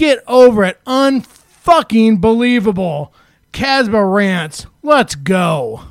Get 0.00 0.24
over 0.26 0.64
it. 0.64 0.82
Unfucking 0.86 2.22
believable. 2.22 3.12
Kasbh 3.52 4.14
rants. 4.14 4.64
Let's 4.82 5.14
go. 5.14 5.82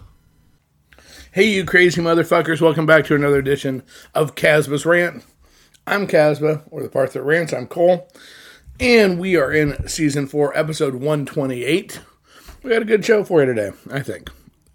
Hey, 1.31 1.43
you 1.43 1.63
crazy 1.63 2.01
motherfuckers. 2.01 2.59
Welcome 2.59 2.87
back 2.87 3.05
to 3.05 3.13
another 3.13 3.37
edition 3.37 3.83
of 4.15 4.33
Kasbh's 4.33 4.83
Rant. 4.83 5.23
I'm 5.85 6.07
Kasbh, 6.07 6.63
or 6.71 6.81
the 6.81 6.89
part 6.89 7.13
that 7.13 7.21
rants. 7.21 7.53
I'm 7.53 7.67
Cole. 7.67 8.11
And 8.79 9.19
we 9.19 9.35
are 9.35 9.53
in 9.53 9.87
season 9.87 10.25
four, 10.25 10.57
episode 10.57 10.95
128. 10.95 12.01
We 12.63 12.71
got 12.71 12.81
a 12.81 12.85
good 12.85 13.05
show 13.05 13.23
for 13.23 13.41
you 13.41 13.53
today, 13.53 13.73
I 13.91 13.99
think. 13.99 14.31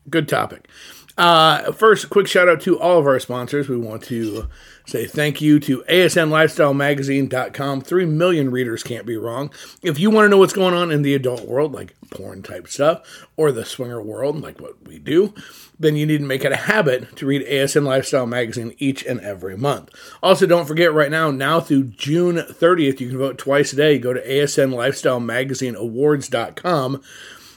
Good 0.09 0.29
topic. 0.29 0.69
Uh, 1.17 1.71
first, 1.73 2.11
quick 2.11 2.27
shout 2.27 2.49
out 2.49 2.61
to 2.63 2.77
all 2.79 2.99
of 2.99 3.07
our 3.07 3.21
sponsors. 3.21 3.69
We 3.69 3.77
want 3.77 4.03
to 4.05 4.49
say 4.85 5.07
thank 5.07 5.41
you 5.41 5.61
to 5.61 5.85
ASNLifestyleMagazine.com. 5.89 7.83
Three 7.83 8.05
million 8.05 8.51
readers 8.51 8.83
can't 8.83 9.07
be 9.07 9.17
wrong. 9.17 9.53
If 9.81 10.01
you 10.01 10.11
want 10.11 10.25
to 10.27 10.29
know 10.29 10.39
what's 10.39 10.53
going 10.53 10.75
on 10.75 10.91
in 10.91 11.03
the 11.03 11.15
adult 11.15 11.47
world, 11.47 11.73
like 11.73 11.95
porn 12.11 12.43
type 12.43 12.67
stuff, 12.67 13.29
or 13.37 13.53
the 13.53 13.65
swinger 13.65 14.03
world, 14.03 14.43
like 14.43 14.61
what 14.61 14.89
we 14.89 14.99
do, 14.99 15.33
then 15.79 15.95
you 15.95 16.05
need 16.05 16.19
to 16.19 16.25
make 16.25 16.45
it 16.45 16.51
a 16.51 16.57
habit 16.57 17.15
to 17.17 17.27
read 17.27 17.47
ASN 17.47 17.85
Lifestyle 17.85 18.27
Magazine 18.27 18.75
each 18.79 19.05
and 19.05 19.21
every 19.21 19.57
month. 19.57 19.91
Also, 20.21 20.47
don't 20.47 20.67
forget 20.67 20.93
right 20.93 21.13
now, 21.13 21.31
now 21.31 21.61
through 21.61 21.85
June 21.85 22.39
30th, 22.39 22.99
you 22.99 23.09
can 23.09 23.19
vote 23.19 23.39
twice 23.39 23.73
a 23.73 23.77
day. 23.77 24.01
Go 24.01 24.13
to 24.13 24.27
ASNLifestyleMagazineAwards.com. 24.27 27.03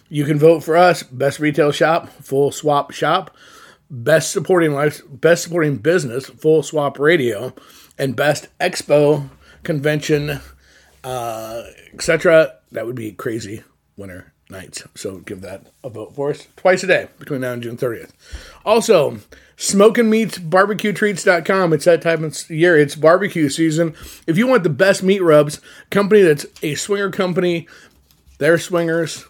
You 0.09 0.25
can 0.25 0.39
vote 0.39 0.63
for 0.63 0.77
us, 0.77 1.03
best 1.03 1.39
retail 1.39 1.71
shop, 1.71 2.09
full 2.09 2.51
swap 2.51 2.91
shop, 2.91 3.35
best 3.89 4.31
supporting 4.31 4.73
life, 4.73 5.01
best 5.09 5.43
supporting 5.43 5.77
business, 5.77 6.27
full 6.27 6.63
swap 6.63 6.99
radio, 6.99 7.53
and 7.97 8.15
best 8.15 8.47
expo 8.59 9.29
convention, 9.63 10.39
uh, 11.03 11.63
etc. 11.93 12.55
That 12.71 12.85
would 12.85 12.95
be 12.95 13.11
crazy 13.11 13.63
winter 13.97 14.33
nights. 14.49 14.83
So 14.95 15.17
give 15.19 15.41
that 15.41 15.67
a 15.83 15.89
vote 15.89 16.15
for 16.15 16.29
us 16.29 16.47
twice 16.55 16.83
a 16.83 16.87
day 16.87 17.07
between 17.19 17.41
now 17.41 17.53
and 17.53 17.63
June 17.63 17.77
30th. 17.77 18.11
Also, 18.65 19.19
Smoking 19.57 20.09
Meats 20.09 20.37
BarbecueTreats.com. 20.37 21.73
It's 21.73 21.85
that 21.85 22.01
time 22.01 22.23
of 22.23 22.49
year. 22.49 22.77
It's 22.77 22.95
barbecue 22.95 23.49
season. 23.49 23.95
If 24.25 24.37
you 24.37 24.47
want 24.47 24.63
the 24.63 24.69
best 24.69 25.03
meat 25.03 25.21
rubs, 25.21 25.59
company 25.89 26.21
that's 26.21 26.45
a 26.61 26.75
swinger 26.75 27.09
company, 27.09 27.67
they're 28.37 28.59
swingers. 28.59 29.25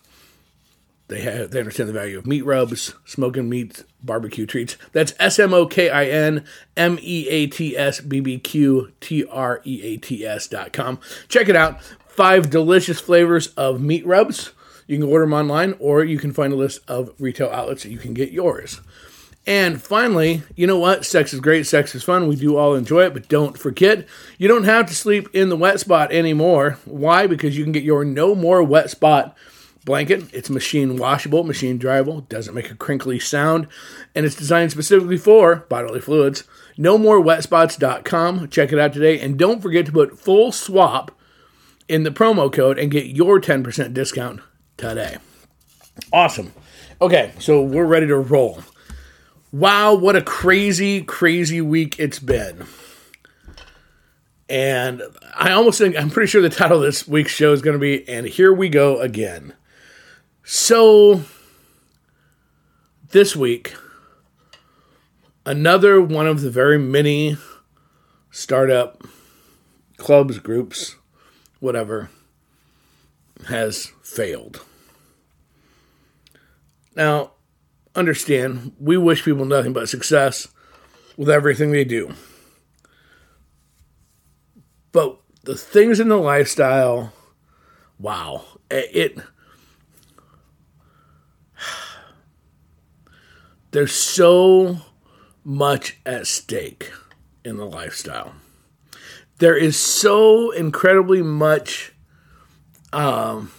They 1.10 1.22
have 1.22 1.52
they 1.52 1.60
understand 1.60 1.88
the 1.88 1.94
value 1.94 2.18
of 2.18 2.28
meat 2.28 2.44
rubs, 2.46 2.94
smoking 3.06 3.48
meats, 3.48 3.86
barbecue 4.04 4.46
treats. 4.46 4.78
That's 4.92 5.14
S 5.20 5.40
M 5.40 5.54
O 5.54 5.66
K 5.66 5.90
I 5.90 6.06
N 6.06 6.44
M 6.76 7.00
E 7.02 7.28
A 7.30 7.48
T 7.48 7.78
S 7.78 8.02
B 8.02 8.20
B 8.20 8.40
Q 8.40 8.92
T 9.00 9.26
R 9.26 9.62
E 9.66 9.82
A 9.84 9.98
T 9.98 10.26
S 10.26 10.48
dot 10.48 10.74
com. 10.74 11.00
Check 11.30 11.48
it 11.48 11.56
out. 11.56 11.82
Five 12.08 12.50
delicious 12.50 13.00
flavors 13.00 13.48
of 13.56 13.80
meat 13.80 14.06
rubs. 14.06 14.52
You 14.86 14.98
can 14.98 15.08
order 15.08 15.26
them 15.26 15.34
online, 15.34 15.76
or 15.80 16.04
you 16.04 16.18
can 16.18 16.34
find 16.34 16.52
a 16.52 16.58
list 16.58 16.80
of 16.88 17.14
retail 17.20 17.50
outlets 17.50 17.84
that 17.84 17.92
you 17.92 18.00
can 18.00 18.14
get 18.14 18.32
yours. 18.32 18.82
And 19.46 19.82
finally, 19.82 20.44
you 20.56 20.68
know 20.68 20.78
what? 20.78 21.06
Sex 21.06 21.34
is 21.34 21.40
great. 21.40 21.66
Sex 21.66 21.96
is 21.96 22.04
fun. 22.04 22.28
We 22.28 22.36
do 22.36 22.58
all 22.58 22.76
enjoy 22.76 23.06
it, 23.06 23.14
but 23.14 23.30
don't 23.30 23.58
forget, 23.58 24.06
you 24.38 24.50
don't 24.50 24.66
have 24.66 24.88
to 24.88 24.96
sleep 24.96 25.30
in 25.34 25.48
the 25.48 25.56
wet 25.56 25.80
spot 25.80 26.12
anymore. 26.12 26.80
Why? 26.84 27.28
Because 27.28 27.58
you 27.58 27.64
can 27.64 27.72
get 27.72 27.84
your 27.84 28.04
no 28.04 28.36
more 28.36 28.62
wet 28.62 28.90
spot 28.90 29.38
blanket. 29.88 30.26
It's 30.34 30.50
machine 30.50 30.98
washable, 30.98 31.44
machine 31.44 31.80
dryable, 31.80 32.28
doesn't 32.30 32.54
make 32.54 32.70
a 32.70 32.76
crinkly 32.76 33.18
sound, 33.18 33.68
and 34.14 34.26
it's 34.26 34.36
designed 34.36 34.70
specifically 34.70 35.18
for 35.18 35.66
bodily 35.70 36.02
fluids. 36.02 36.44
No 36.78 37.00
more 37.00 37.20
wetspots.com. 37.20 38.50
Check 38.50 38.72
it 38.72 38.78
out 38.78 38.94
today. 38.94 39.20
And 39.20 39.40
don't 39.40 39.62
forget 39.62 39.88
to 39.88 39.92
put 39.92 40.20
full 40.20 40.52
swap 40.52 41.12
in 41.88 42.04
the 42.04 42.12
promo 42.12 42.52
code 42.52 42.78
and 42.78 42.92
get 42.92 43.08
your 43.08 43.40
10% 43.40 43.94
discount 43.94 44.42
today. 44.76 45.18
Awesome. 46.14 46.54
Okay, 47.02 47.32
so 47.40 47.62
we're 47.62 47.86
ready 47.86 48.08
to 48.08 48.18
roll. 48.18 48.62
Wow, 49.54 49.96
what 49.96 50.18
a 50.18 50.22
crazy, 50.22 51.02
crazy 51.02 51.62
week 51.62 51.98
it's 51.98 52.20
been. 52.20 52.68
And 54.50 55.02
I 55.34 55.52
almost 55.52 55.78
think, 55.78 55.98
I'm 55.98 56.10
pretty 56.10 56.28
sure 56.28 56.42
the 56.42 56.50
title 56.50 56.78
of 56.78 56.84
this 56.84 57.08
week's 57.08 57.32
show 57.32 57.54
is 57.54 57.62
going 57.62 57.76
to 57.76 57.80
be, 57.80 58.08
And 58.08 58.26
Here 58.26 58.54
We 58.54 58.68
Go 58.70 59.00
Again. 59.00 59.54
So, 60.50 61.24
this 63.10 63.36
week, 63.36 63.76
another 65.46 66.02
one 66.02 66.26
of 66.26 66.40
the 66.40 66.50
very 66.50 66.78
many 66.80 67.36
startup 68.32 69.04
clubs, 69.98 70.40
groups, 70.40 70.96
whatever, 71.60 72.10
has 73.50 73.92
failed. 74.02 74.64
Now, 76.96 77.32
understand, 77.94 78.72
we 78.80 78.96
wish 78.96 79.26
people 79.26 79.44
nothing 79.44 79.74
but 79.74 79.90
success 79.90 80.48
with 81.18 81.30
everything 81.30 81.72
they 81.72 81.84
do. 81.84 82.14
But 84.94 85.20
the 85.44 85.56
things 85.56 86.00
in 86.00 86.08
the 86.08 86.16
lifestyle, 86.16 87.12
wow, 88.00 88.46
it 88.72 89.20
there's 93.72 93.94
so 93.94 94.78
much 95.44 95.98
at 96.06 96.28
stake 96.28 96.92
in 97.44 97.58
the 97.58 97.66
lifestyle. 97.66 98.34
There 99.40 99.56
is 99.56 99.78
so 99.78 100.52
incredibly 100.52 101.22
much 101.22 101.94
um, 102.92 103.52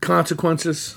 consequences. 0.00 0.96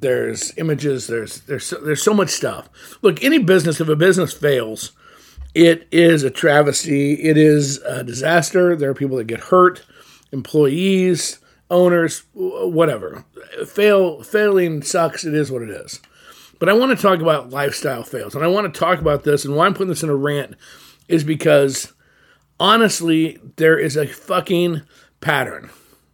There's 0.00 0.56
images. 0.58 1.06
There's 1.06 1.40
there's 1.42 1.70
there's 1.82 2.02
so 2.02 2.12
much 2.12 2.30
stuff. 2.30 2.68
Look, 3.02 3.22
any 3.22 3.38
business 3.38 3.80
if 3.80 3.88
a 3.88 3.96
business 3.96 4.32
fails, 4.32 4.92
it 5.54 5.86
is 5.90 6.24
a 6.24 6.30
travesty. 6.30 7.14
It 7.14 7.36
is 7.36 7.78
a 7.78 8.02
disaster. 8.04 8.76
There 8.76 8.90
are 8.90 8.94
people 8.94 9.16
that 9.18 9.26
get 9.26 9.40
hurt, 9.40 9.82
employees, 10.32 11.38
owners, 11.72 12.22
whatever. 12.34 13.24
Fail 13.66 14.22
failing 14.22 14.82
sucks. 14.82 15.24
It 15.24 15.34
is 15.34 15.50
what 15.50 15.62
it 15.62 15.70
is. 15.70 16.00
But 16.60 16.68
I 16.68 16.74
want 16.74 16.96
to 16.96 17.02
talk 17.02 17.20
about 17.20 17.50
lifestyle 17.50 18.04
fails, 18.04 18.36
and 18.36 18.44
I 18.44 18.48
want 18.48 18.72
to 18.72 18.78
talk 18.78 19.00
about 19.00 19.24
this. 19.24 19.44
And 19.44 19.56
why 19.56 19.66
I'm 19.66 19.74
putting 19.74 19.88
this 19.88 20.04
in 20.04 20.10
a 20.10 20.14
rant 20.14 20.54
is 21.08 21.24
because 21.24 21.92
honestly, 22.60 23.40
there 23.56 23.76
is 23.76 23.96
a 23.96 24.06
fucking 24.06 24.82
pattern. 25.20 25.70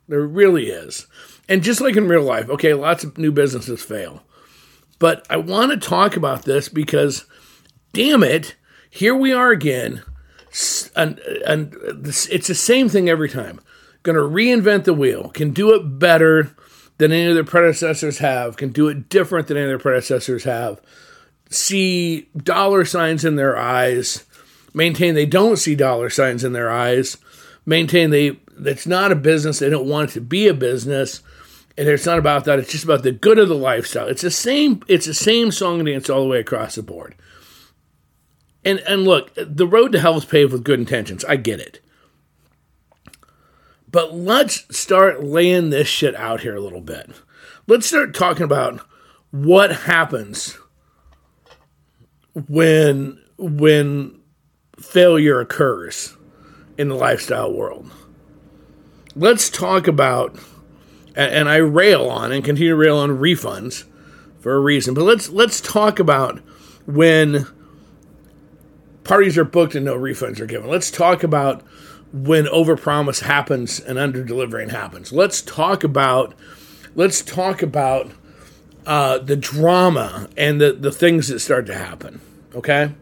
There 0.08 0.26
really 0.26 0.68
is. 0.68 1.06
And 1.50 1.62
just 1.62 1.82
like 1.82 1.97
in 1.97 2.08
real 2.08 2.22
life, 2.22 2.48
okay, 2.48 2.72
lots 2.72 3.04
of 3.04 3.18
new 3.18 3.32
businesses 3.32 3.82
fail. 3.82 4.22
But 4.98 5.26
I 5.28 5.36
want 5.36 5.70
to 5.72 5.88
talk 5.88 6.16
about 6.16 6.44
this 6.44 6.68
because, 6.68 7.26
damn 7.92 8.22
it, 8.22 8.56
here 8.88 9.14
we 9.14 9.32
are 9.32 9.50
again. 9.50 10.02
And, 10.97 11.18
and 11.47 11.76
it's 12.04 12.48
the 12.48 12.54
same 12.54 12.88
thing 12.88 13.08
every 13.08 13.28
time 13.28 13.60
going 14.03 14.16
to 14.16 14.22
reinvent 14.22 14.84
the 14.84 14.95
wheel, 14.95 15.30
can 15.30 15.50
do 15.50 15.74
it 15.74 15.98
better 15.98 16.54
than 16.98 17.12
any 17.12 17.27
of 17.27 17.34
their 17.34 17.45
predecessors 17.45 18.18
have, 18.18 18.56
can 18.56 18.71
do 18.71 18.89
it 18.89 19.09
different 19.09 19.47
than 19.47 19.56
any 19.56 19.65
of 19.65 19.71
their 19.71 19.78
predecessors 19.78 20.45
have, 20.45 20.80
see 21.50 22.28
dollar 22.36 22.84
signs 22.84 23.24
in 23.24 23.36
their 23.36 23.56
eyes, 23.56 24.24
maintain 24.74 25.15
they 25.15 25.27
don't 25.27 25.56
see 25.56 25.74
dollar 25.74 26.10
signs 26.10 26.45
in 26.45 26.53
their 26.53 26.71
eyes, 26.71 27.16
maintain 27.65 28.10
they 28.10 28.39
it's 28.60 28.86
not 28.86 29.12
a 29.12 29.16
business, 29.16 29.60
they 29.60 29.71
don't 29.71 29.89
want 29.89 30.10
it 30.10 30.15
to 30.15 30.21
be 30.21 30.48
a 30.48 30.54
business, 30.54 31.22
and 31.77 31.89
it's 31.89 32.06
not 32.06 32.18
about 32.18 32.45
that, 32.45 32.59
it's 32.59 32.72
just 32.72 32.84
about 32.84 33.04
the 33.04 33.12
good 33.12 33.39
of 33.39 33.48
the 33.48 33.54
lifestyle. 33.54 34.09
It's 34.09 34.22
the 34.22 34.30
same 34.30 34.83
it's 34.89 35.06
the 35.06 35.15
same 35.15 35.53
song 35.53 35.78
and 35.78 35.86
dance 35.86 36.10
all 36.10 36.22
the 36.22 36.28
way 36.28 36.41
across 36.41 36.74
the 36.74 36.83
board. 36.83 37.15
And 38.65 38.80
and 38.80 39.04
look, 39.04 39.33
the 39.36 39.66
road 39.66 39.92
to 39.92 40.00
hell 40.00 40.16
is 40.16 40.24
paved 40.24 40.53
with 40.53 40.65
good 40.65 40.80
intentions. 40.80 41.24
I 41.24 41.36
get 41.36 41.60
it. 41.60 41.80
But 43.90 44.14
let's 44.14 44.76
start 44.76 45.24
laying 45.24 45.70
this 45.70 45.88
shit 45.88 46.14
out 46.14 46.42
here 46.42 46.54
a 46.54 46.60
little 46.60 46.80
bit. 46.80 47.10
Let's 47.66 47.86
start 47.86 48.14
talking 48.14 48.42
about 48.42 48.80
what 49.30 49.72
happens 49.72 50.58
when 52.48 53.20
when 53.38 54.20
failure 54.78 55.40
occurs 55.40 56.16
in 56.76 56.88
the 56.88 56.94
lifestyle 56.94 57.52
world. 57.52 57.90
let's 59.16 59.50
talk 59.50 59.88
about, 59.88 60.38
and, 61.16 61.48
I 61.48 61.56
rail 61.56 62.08
on 62.08 62.30
and 62.30 62.44
continue 62.44 62.70
to 62.70 62.76
rail 62.76 62.98
on 62.98 63.18
refunds 63.18 63.84
for 64.38 64.54
a 64.54 64.60
reason, 64.60 64.94
but 64.94 65.02
let's 65.02 65.28
let's 65.30 65.60
talk 65.60 65.98
about 65.98 66.38
when 66.86 67.46
parties 69.02 69.36
are 69.36 69.44
booked 69.44 69.74
and 69.74 69.84
no 69.84 69.96
refunds 69.96 70.38
are 70.40 70.46
given. 70.46 70.70
Let's 70.70 70.90
talk 70.90 71.22
about 71.24 71.64
when 72.13 72.47
overpromise 72.47 73.22
happens 73.22 73.81
and 73.81 73.99
under 73.99 74.25
delivering 74.25 74.71
happens. 74.71 75.13
Let's 75.13 75.43
talk 75.43 75.84
about 75.84 76.34
let's 76.95 77.22
talk 77.22 77.63
about 77.63 78.10
uh, 78.87 79.19
the 79.19 79.37
drama 79.37 80.28
and 80.37 80.60
the, 80.60 80.72
the 80.72 80.91
things 80.91 81.28
that 81.28 81.41
start 81.41 81.66
to 81.66 81.75
happen. 81.75 82.21
Okay. 82.55 82.95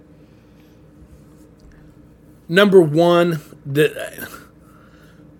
Number 2.49 2.81
one, 2.81 3.41
the, 3.65 4.29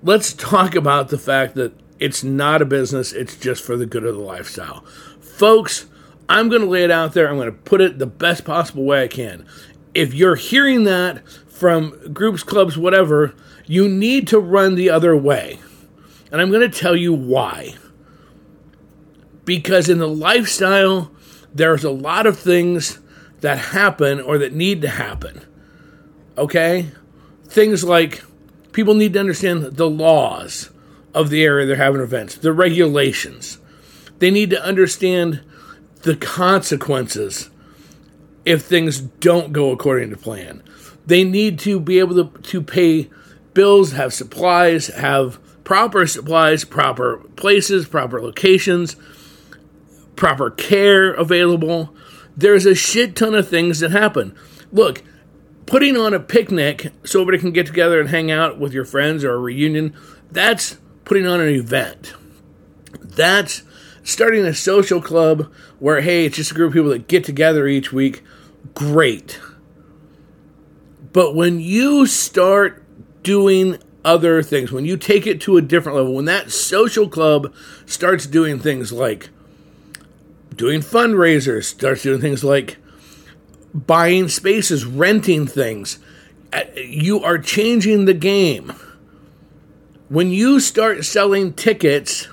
let's 0.03 0.33
talk 0.33 0.75
about 0.75 1.09
the 1.09 1.19
fact 1.19 1.55
that 1.57 1.73
it's 1.99 2.23
not 2.23 2.63
a 2.63 2.65
business, 2.65 3.13
it's 3.13 3.37
just 3.37 3.65
for 3.65 3.77
the 3.77 3.87
good 3.87 4.05
of 4.05 4.15
the 4.15 4.23
lifestyle. 4.23 4.85
Folks, 5.21 5.87
I'm 6.29 6.49
going 6.49 6.63
to 6.63 6.69
lay 6.69 6.85
it 6.85 6.91
out 6.91 7.13
there. 7.13 7.29
I'm 7.29 7.37
going 7.37 7.51
to 7.51 7.53
put 7.53 7.81
it 7.81 7.99
the 7.99 8.07
best 8.07 8.45
possible 8.45 8.85
way 8.85 9.05
I 9.05 9.09
can. 9.09 9.47
If 9.95 10.15
you're 10.15 10.37
hearing 10.37 10.85
that 10.85 11.27
from 11.49 12.13
groups, 12.13 12.43
clubs, 12.43 12.77
whatever, 12.77 13.35
you 13.67 13.89
need 13.89 14.29
to 14.29 14.39
run 14.39 14.75
the 14.75 14.91
other 14.91 15.17
way. 15.17 15.59
And 16.31 16.41
I'm 16.41 16.51
going 16.51 16.69
to 16.69 16.79
tell 16.79 16.97
you 16.97 17.13
why. 17.13 17.75
Because 19.45 19.89
in 19.89 19.99
the 19.99 20.09
lifestyle, 20.09 21.11
there's 21.55 21.85
a 21.85 21.91
lot 21.91 22.27
of 22.27 22.39
things 22.39 23.01
that 23.41 23.59
happen 23.59 24.21
or 24.21 24.39
that 24.39 24.53
need 24.53 24.83
to 24.83 24.89
happen. 24.89 25.45
Okay? 26.37 26.91
Things 27.45 27.85
like 27.85 28.23
people 28.73 28.95
need 28.95 29.13
to 29.15 29.21
understand 29.21 29.63
the 29.63 29.89
laws 29.89 30.71
of 31.15 31.31
the 31.31 31.45
area 31.45 31.67
they're 31.67 31.77
having 31.77 32.01
events, 32.01 32.37
the 32.37 32.53
regulations. 32.53 33.59
They 34.19 34.31
need 34.31 34.51
to 34.51 34.63
understand 34.63 35.43
the 36.03 36.17
consequences 36.17 37.51
if 38.45 38.63
things 38.63 39.01
don't 39.01 39.53
go 39.53 39.71
according 39.71 40.11
to 40.11 40.17
plan. 40.17 40.63
They 41.07 41.25
need 41.25 41.59
to 41.61 41.81
be 41.81 41.99
able 41.99 42.29
to, 42.29 42.43
to 42.43 42.63
pay 42.63 43.11
bills, 43.57 43.93
have 43.93 44.13
supplies, 44.13 44.89
have 44.89 45.41
proper 45.65 46.07
supplies, 46.07 46.63
proper 46.63 47.17
places, 47.37 47.89
proper 47.89 48.21
locations, 48.21 48.97
proper 50.15 50.51
care 50.51 51.13
available. 51.15 51.93
There's 52.37 52.67
a 52.67 52.75
shit 52.75 53.17
ton 53.17 53.35
of 53.35 53.49
things 53.49 53.81
that 53.81 53.93
happen. 53.93 54.37
Look, 54.71 55.03
putting 55.65 55.97
on 55.97 56.13
a 56.13 56.21
picnic 56.21 56.93
so 57.03 57.23
everybody 57.23 57.41
can 57.41 57.53
get 57.53 57.67
together 57.67 57.99
and 57.99 58.11
hang 58.11 58.31
out 58.31 58.59
with 58.59 58.75
your 58.75 58.85
friends 58.85 59.25
or 59.25 59.33
a 59.33 59.39
reunion, 59.39 59.97
that's 60.31 60.77
putting 61.07 61.27
on 61.27 61.41
an 61.41 61.49
event. 61.49 62.15
That's 63.01 63.63
starting 64.05 64.45
a 64.45 64.55
social 64.55 65.01
club 65.01 65.51
where, 65.79 66.03
hey, 66.03 66.27
it's 66.27 66.37
just 66.37 66.51
a 66.51 66.55
group 66.55 66.69
of 66.69 66.75
people 66.75 66.91
that 66.91 67.09
get 67.09 67.25
together 67.25 67.67
each 67.67 67.91
week. 67.91 68.23
Great. 68.75 69.41
But 71.13 71.35
when 71.35 71.59
you 71.59 72.07
start 72.07 72.86
doing 73.27 73.77
other 74.05 74.41
things, 74.41 74.71
when 74.71 74.85
you 74.85 74.97
take 74.97 75.27
it 75.27 75.41
to 75.41 75.57
a 75.57 75.61
different 75.61 75.97
level, 75.97 76.15
when 76.15 76.27
that 76.27 76.53
social 76.53 77.09
club 77.09 77.53
starts 77.85 78.25
doing 78.25 78.61
things 78.61 78.93
like 78.93 79.31
doing 80.55 80.81
fundraisers, 80.81 81.65
starts 81.65 82.05
doing 82.05 82.21
things 82.21 82.45
like 82.45 82.77
buying 83.75 84.29
spaces, 84.29 84.85
renting 84.85 85.45
things, 85.45 85.99
uh, 86.53 86.63
you 86.77 87.21
are 87.21 87.37
changing 87.37 88.05
the 88.05 88.15
game. 88.15 88.73
When 90.09 90.31
you 90.31 90.61
start 90.61 91.05
selling 91.05 91.53
tickets, 91.53 92.29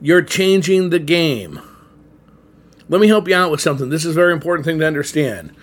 you're 0.00 0.22
changing 0.22 0.88
the 0.88 0.98
game. 0.98 1.60
Let 2.88 3.02
me 3.02 3.08
help 3.08 3.28
you 3.28 3.34
out 3.34 3.50
with 3.50 3.60
something. 3.60 3.90
This 3.90 4.06
is 4.06 4.12
a 4.12 4.20
very 4.20 4.32
important 4.32 4.64
thing 4.64 4.78
to 4.78 4.86
understand. 4.86 5.54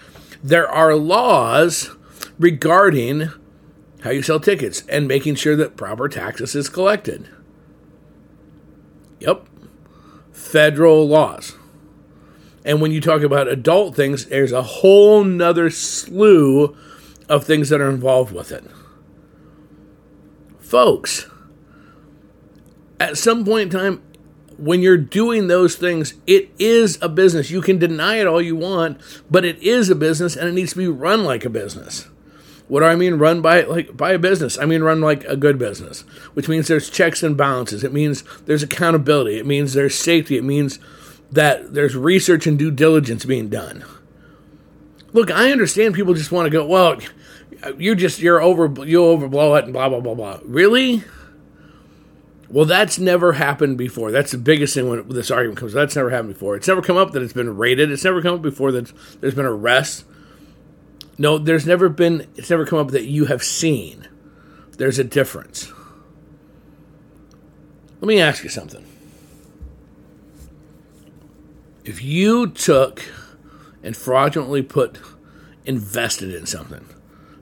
There 0.44 0.70
are 0.70 0.96
laws 0.96 1.90
regarding 2.38 3.32
how 4.06 4.12
you 4.12 4.22
sell 4.22 4.40
tickets 4.40 4.84
and 4.88 5.08
making 5.08 5.34
sure 5.34 5.56
that 5.56 5.76
proper 5.76 6.08
taxes 6.08 6.54
is 6.54 6.70
collected. 6.70 7.28
Yep. 9.20 9.48
Federal 10.32 11.08
laws. 11.08 11.58
And 12.64 12.82
when 12.82 12.92
you 12.92 13.02
talk 13.02 13.24
about 13.24 13.48
adult 13.48 13.96
things, 13.96 14.28
there's 14.28 14.52
a 14.52 14.62
whole 14.62 15.24
nother 15.24 15.72
slew 15.72 16.78
of 17.28 17.46
things 17.46 17.70
that 17.70 17.82
are 17.82 17.90
involved 17.90 18.32
with 18.32 18.52
it. 18.52 18.64
Folks, 20.60 21.26
at 23.00 23.18
some 23.18 23.44
point 23.44 23.74
in 23.74 23.80
time, 23.80 24.04
when 24.60 24.82
you're 24.82 24.98
doing 24.98 25.48
those 25.48 25.76
things, 25.76 26.14
it 26.28 26.52
is 26.60 27.00
a 27.02 27.10
business. 27.10 27.50
You 27.50 27.62
can 27.62 27.80
deny 27.80 28.18
it 28.18 28.28
all 28.28 28.42
you 28.42 28.56
want, 28.56 29.02
but 29.32 29.46
it 29.46 29.58
is 29.64 29.90
a 29.90 29.96
business 29.96 30.36
and 30.36 30.48
it 30.48 30.54
needs 30.54 30.74
to 30.74 30.78
be 30.78 30.88
run 30.88 31.24
like 31.24 31.44
a 31.44 31.50
business. 31.50 32.08
What 32.68 32.80
do 32.80 32.88
I 32.88 32.96
mean 32.96 33.16
run 33.16 33.42
by 33.42 33.62
like 33.62 33.96
by 33.96 34.14
a 34.14 34.20
business? 34.20 34.58
I 34.58 34.66
mean 34.66 34.82
run 34.82 35.02
like 35.02 35.24
a 35.26 35.38
good 35.38 35.60
business, 35.60 36.02
which 36.34 36.50
means 36.50 36.68
there's 36.68 36.90
checks 36.90 37.22
and 37.22 37.38
balances. 37.38 37.84
It 37.84 37.94
means 37.94 38.24
there's 38.46 38.64
accountability. 38.64 39.38
It 39.38 39.46
means 39.46 39.74
there's 39.74 39.98
safety. 39.98 40.36
It 40.38 40.44
means 40.44 40.80
that 41.32 41.74
there's 41.74 41.96
research 41.96 42.48
and 42.48 42.58
due 42.58 42.72
diligence 42.72 43.26
being 43.26 43.50
done. 43.50 43.86
Look, 45.14 45.30
I 45.32 45.52
understand 45.52 45.94
people 45.94 46.14
just 46.14 46.32
want 46.32 46.48
to 46.48 46.50
go, 46.50 46.66
well, 46.66 47.00
you 47.78 47.96
just 47.96 48.20
you're 48.20 48.42
over 48.42 48.66
you 48.86 49.00
overblow 49.00 49.58
it 49.60 49.66
and 49.66 49.74
blah 49.74 49.90
blah 49.90 50.00
blah 50.00 50.16
blah. 50.16 50.40
Really? 50.44 51.04
Well, 52.50 52.66
that's 52.66 53.00
never 53.00 53.34
happened 53.34 53.78
before. 53.78 54.12
That's 54.12 54.32
the 54.32 54.38
biggest 54.38 54.74
thing 54.74 54.88
when 54.90 55.10
this 55.10 55.32
argument 55.32 55.60
comes. 55.60 55.74
That's 55.74 55.96
never 55.96 56.10
happened 56.10 56.34
before. 56.34 56.56
It's 56.56 56.68
never 56.68 56.82
come 56.82 56.98
up 56.98 57.12
that 57.12 57.24
it's 57.24 57.34
been 57.34 57.58
raided. 57.58 57.92
It's 57.92 58.04
never 58.04 58.22
come 58.22 58.36
up 58.36 58.42
before 58.42 58.72
that 58.72 58.92
there's 59.20 59.36
been 59.36 59.46
arrests. 59.46 60.06
No, 61.18 61.38
there's 61.38 61.66
never 61.66 61.88
been, 61.90 62.28
it's 62.36 62.50
never 62.50 62.66
come 62.66 62.80
up 62.80 62.90
that 62.90 63.06
you 63.06 63.26
have 63.26 63.44
seen. 63.44 64.08
There's 64.78 65.00
a 65.00 65.04
difference. 65.04 65.72
Let 68.02 68.08
me 68.08 68.20
ask 68.20 68.44
you 68.44 68.50
something. 68.50 68.86
If 71.86 72.02
you 72.04 72.48
took 72.48 73.04
and 73.82 73.96
fraudulently 73.96 74.64
put, 74.64 75.00
invested 75.66 76.34
in 76.34 76.46
something, 76.46 76.86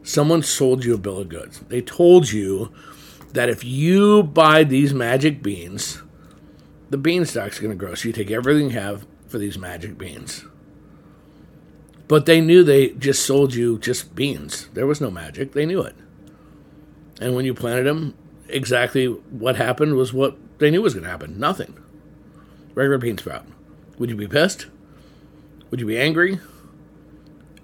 someone 0.04 0.44
sold 0.44 0.86
you 0.86 0.94
a 0.94 0.98
bill 0.98 1.20
of 1.20 1.30
goods. 1.30 1.60
They 1.70 1.82
told 1.82 2.32
you 2.32 2.72
that 3.32 3.50
if 3.50 3.64
you 3.64 4.22
buy 4.22 4.64
these 4.64 4.94
magic 4.94 5.42
beans, 5.42 6.04
the 6.90 6.98
beanstalk's 6.98 7.60
going 7.60 7.72
to 7.72 7.76
grow. 7.78 7.96
So 7.96 8.10
you 8.10 8.14
take 8.14 8.30
everything 8.30 8.70
you 8.70 8.80
have 8.80 9.08
for 9.28 9.40
these 9.40 9.58
magic 9.58 9.98
beans 9.98 10.46
but 12.08 12.26
they 12.26 12.42
knew 12.42 12.64
they 12.64 12.90
just 12.90 13.26
sold 13.26 13.54
you 13.54 13.80
just 13.80 14.16
beans. 14.16 14.68
There 14.74 14.88
was 14.88 15.02
no 15.02 15.10
magic. 15.10 15.54
They 15.54 15.66
knew 15.66 15.82
it. 15.82 15.96
And 17.22 17.36
when 17.36 17.46
you 17.46 17.54
planted 17.54 17.84
them, 17.84 18.16
exactly 18.50 19.06
what 19.08 19.56
happened 19.56 19.96
was 19.96 20.14
what 20.14 20.38
they 20.60 20.70
knew 20.70 20.82
was 20.82 20.94
going 20.94 21.06
to 21.06 21.10
happen. 21.10 21.40
Nothing. 21.40 21.78
Regular 22.76 22.98
bean 22.98 23.18
sprout. 23.18 23.46
Would 23.98 24.10
you 24.10 24.16
be 24.16 24.28
pissed? 24.28 24.68
Would 25.70 25.80
you 25.80 25.86
be 25.86 25.98
angry? 25.98 26.40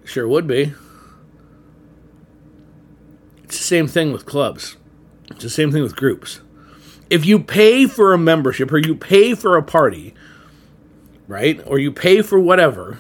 Sure 0.06 0.28
would 0.28 0.48
be. 0.48 0.74
It's 3.44 3.58
the 3.58 3.64
same 3.64 3.88
thing 3.88 4.12
with 4.12 4.26
clubs. 4.26 4.78
It's 5.32 5.44
the 5.44 5.50
same 5.50 5.72
thing 5.72 5.84
with 5.84 5.96
groups. 5.96 6.42
If 7.10 7.26
you 7.26 7.40
pay 7.40 7.88
for 7.88 8.14
a 8.14 8.18
membership 8.18 8.72
or 8.72 8.78
you 8.78 8.96
pay 8.96 9.34
for 9.34 9.58
a 9.58 9.64
party, 9.64 10.14
right? 11.28 11.60
Or 11.66 11.80
you 11.80 11.92
pay 11.92 12.22
for 12.22 12.40
whatever, 12.40 13.00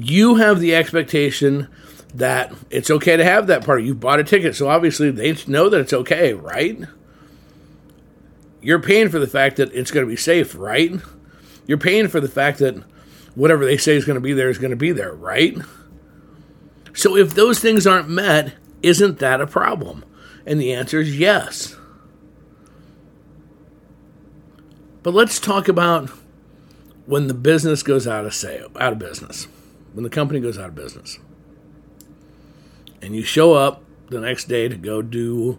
you 0.00 0.36
have 0.36 0.60
the 0.60 0.74
expectation 0.74 1.68
that 2.14 2.52
it's 2.70 2.90
okay 2.90 3.16
to 3.16 3.24
have 3.24 3.46
that 3.46 3.64
party. 3.64 3.84
You 3.84 3.94
bought 3.94 4.20
a 4.20 4.24
ticket, 4.24 4.56
so 4.56 4.68
obviously 4.68 5.10
they 5.10 5.36
know 5.46 5.68
that 5.68 5.80
it's 5.80 5.92
okay, 5.92 6.32
right? 6.34 6.80
You're 8.60 8.80
paying 8.80 9.08
for 9.08 9.18
the 9.18 9.26
fact 9.26 9.56
that 9.56 9.72
it's 9.72 9.90
going 9.90 10.04
to 10.04 10.10
be 10.10 10.16
safe, 10.16 10.54
right? 10.54 10.92
You're 11.66 11.78
paying 11.78 12.08
for 12.08 12.20
the 12.20 12.28
fact 12.28 12.58
that 12.58 12.82
whatever 13.34 13.64
they 13.64 13.76
say 13.76 13.94
is 13.94 14.04
going 14.04 14.16
to 14.16 14.20
be 14.20 14.32
there 14.32 14.50
is 14.50 14.58
going 14.58 14.70
to 14.70 14.76
be 14.76 14.92
there, 14.92 15.14
right? 15.14 15.56
So 16.94 17.16
if 17.16 17.34
those 17.34 17.60
things 17.60 17.86
aren't 17.86 18.08
met, 18.08 18.54
isn't 18.82 19.18
that 19.20 19.40
a 19.40 19.46
problem? 19.46 20.04
And 20.44 20.60
the 20.60 20.72
answer 20.72 21.00
is 21.00 21.18
yes. 21.18 21.76
But 25.02 25.14
let's 25.14 25.38
talk 25.38 25.68
about 25.68 26.10
when 27.06 27.28
the 27.28 27.34
business 27.34 27.82
goes 27.82 28.06
out 28.06 28.26
of 28.26 28.34
sale, 28.34 28.70
out 28.78 28.92
of 28.92 28.98
business 28.98 29.46
when 29.92 30.04
the 30.04 30.10
company 30.10 30.40
goes 30.40 30.58
out 30.58 30.68
of 30.68 30.74
business. 30.74 31.18
And 33.02 33.14
you 33.14 33.22
show 33.22 33.54
up 33.54 33.82
the 34.08 34.20
next 34.20 34.46
day 34.46 34.68
to 34.68 34.76
go 34.76 35.02
do 35.02 35.58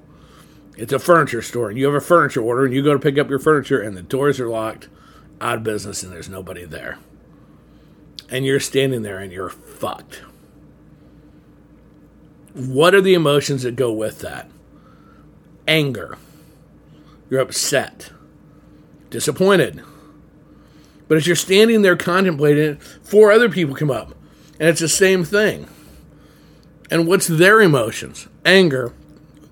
it's 0.78 0.94
a 0.94 1.00
furniture 1.00 1.42
store 1.42 1.70
and 1.70 1.78
you 1.78 1.86
have 1.86 1.94
a 1.94 2.02
furniture 2.02 2.42
order 2.42 2.66
and 2.66 2.74
you 2.74 2.84
go 2.84 2.94
to 2.94 3.00
pick 3.00 3.18
up 3.18 3.30
your 3.30 3.40
furniture 3.40 3.82
and 3.82 3.96
the 3.96 4.02
doors 4.02 4.40
are 4.40 4.50
locked 4.50 4.88
out 5.40 5.58
of 5.58 5.64
business 5.64 6.04
and 6.04 6.12
there's 6.12 6.30
nobody 6.30 6.66
there. 6.66 6.98
And 8.30 8.46
you're 8.46 8.60
standing 8.60 9.02
there 9.02 9.20
and 9.20 9.32
you're 9.32 9.50
fucked. 9.50 10.22
What 12.54 12.96
are 12.96 13.02
the 13.02 13.14
emotions 13.14 13.64
that 13.64 13.76
go 13.76 13.92
with 13.92 14.20
that? 14.20 14.50
Anger. 15.68 16.18
You're 17.30 17.42
upset, 17.42 18.12
disappointed. 19.10 19.82
But 21.08 21.18
as 21.18 21.28
you're 21.28 21.36
standing 21.36 21.82
there 21.82 21.98
contemplating 21.98 22.64
it, 22.64 22.84
four 22.84 23.32
other 23.32 23.50
people 23.50 23.76
come 23.76 23.92
up, 23.92 24.16
and 24.62 24.70
it's 24.70 24.80
the 24.80 24.88
same 24.88 25.24
thing. 25.24 25.68
And 26.92 27.08
what's 27.08 27.26
their 27.26 27.62
emotions? 27.62 28.28
Anger. 28.46 28.94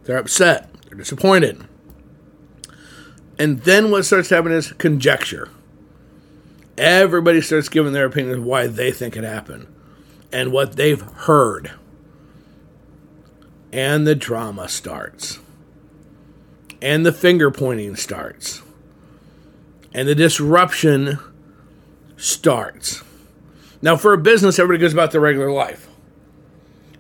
They're 0.03 0.19
upset. 0.19 0.71
They're 0.83 0.99
disappointed. 0.99 1.67
And 3.39 3.61
then 3.61 3.89
what 3.89 4.05
starts 4.05 4.29
happening 4.29 4.59
is 4.59 4.71
conjecture. 4.73 5.49
Everybody 6.77 7.41
starts 7.41 7.69
giving 7.69 7.91
their 7.91 8.05
opinion 8.05 8.37
of 8.37 8.43
why 8.43 8.67
they 8.67 8.91
think 8.91 9.17
it 9.17 9.23
happened 9.23 9.65
and 10.31 10.51
what 10.51 10.75
they've 10.75 11.01
heard. 11.01 11.71
And 13.73 14.05
the 14.05 14.15
drama 14.15 14.69
starts. 14.69 15.39
And 16.83 17.03
the 17.03 17.11
finger 17.11 17.49
pointing 17.49 17.95
starts. 17.95 18.61
And 19.91 20.07
the 20.07 20.13
disruption 20.13 21.17
starts. 22.15 23.01
Now, 23.81 23.95
for 23.95 24.13
a 24.13 24.17
business, 24.17 24.59
everybody 24.59 24.81
goes 24.81 24.93
about 24.93 25.12
their 25.12 25.21
regular 25.21 25.51
life. 25.51 25.88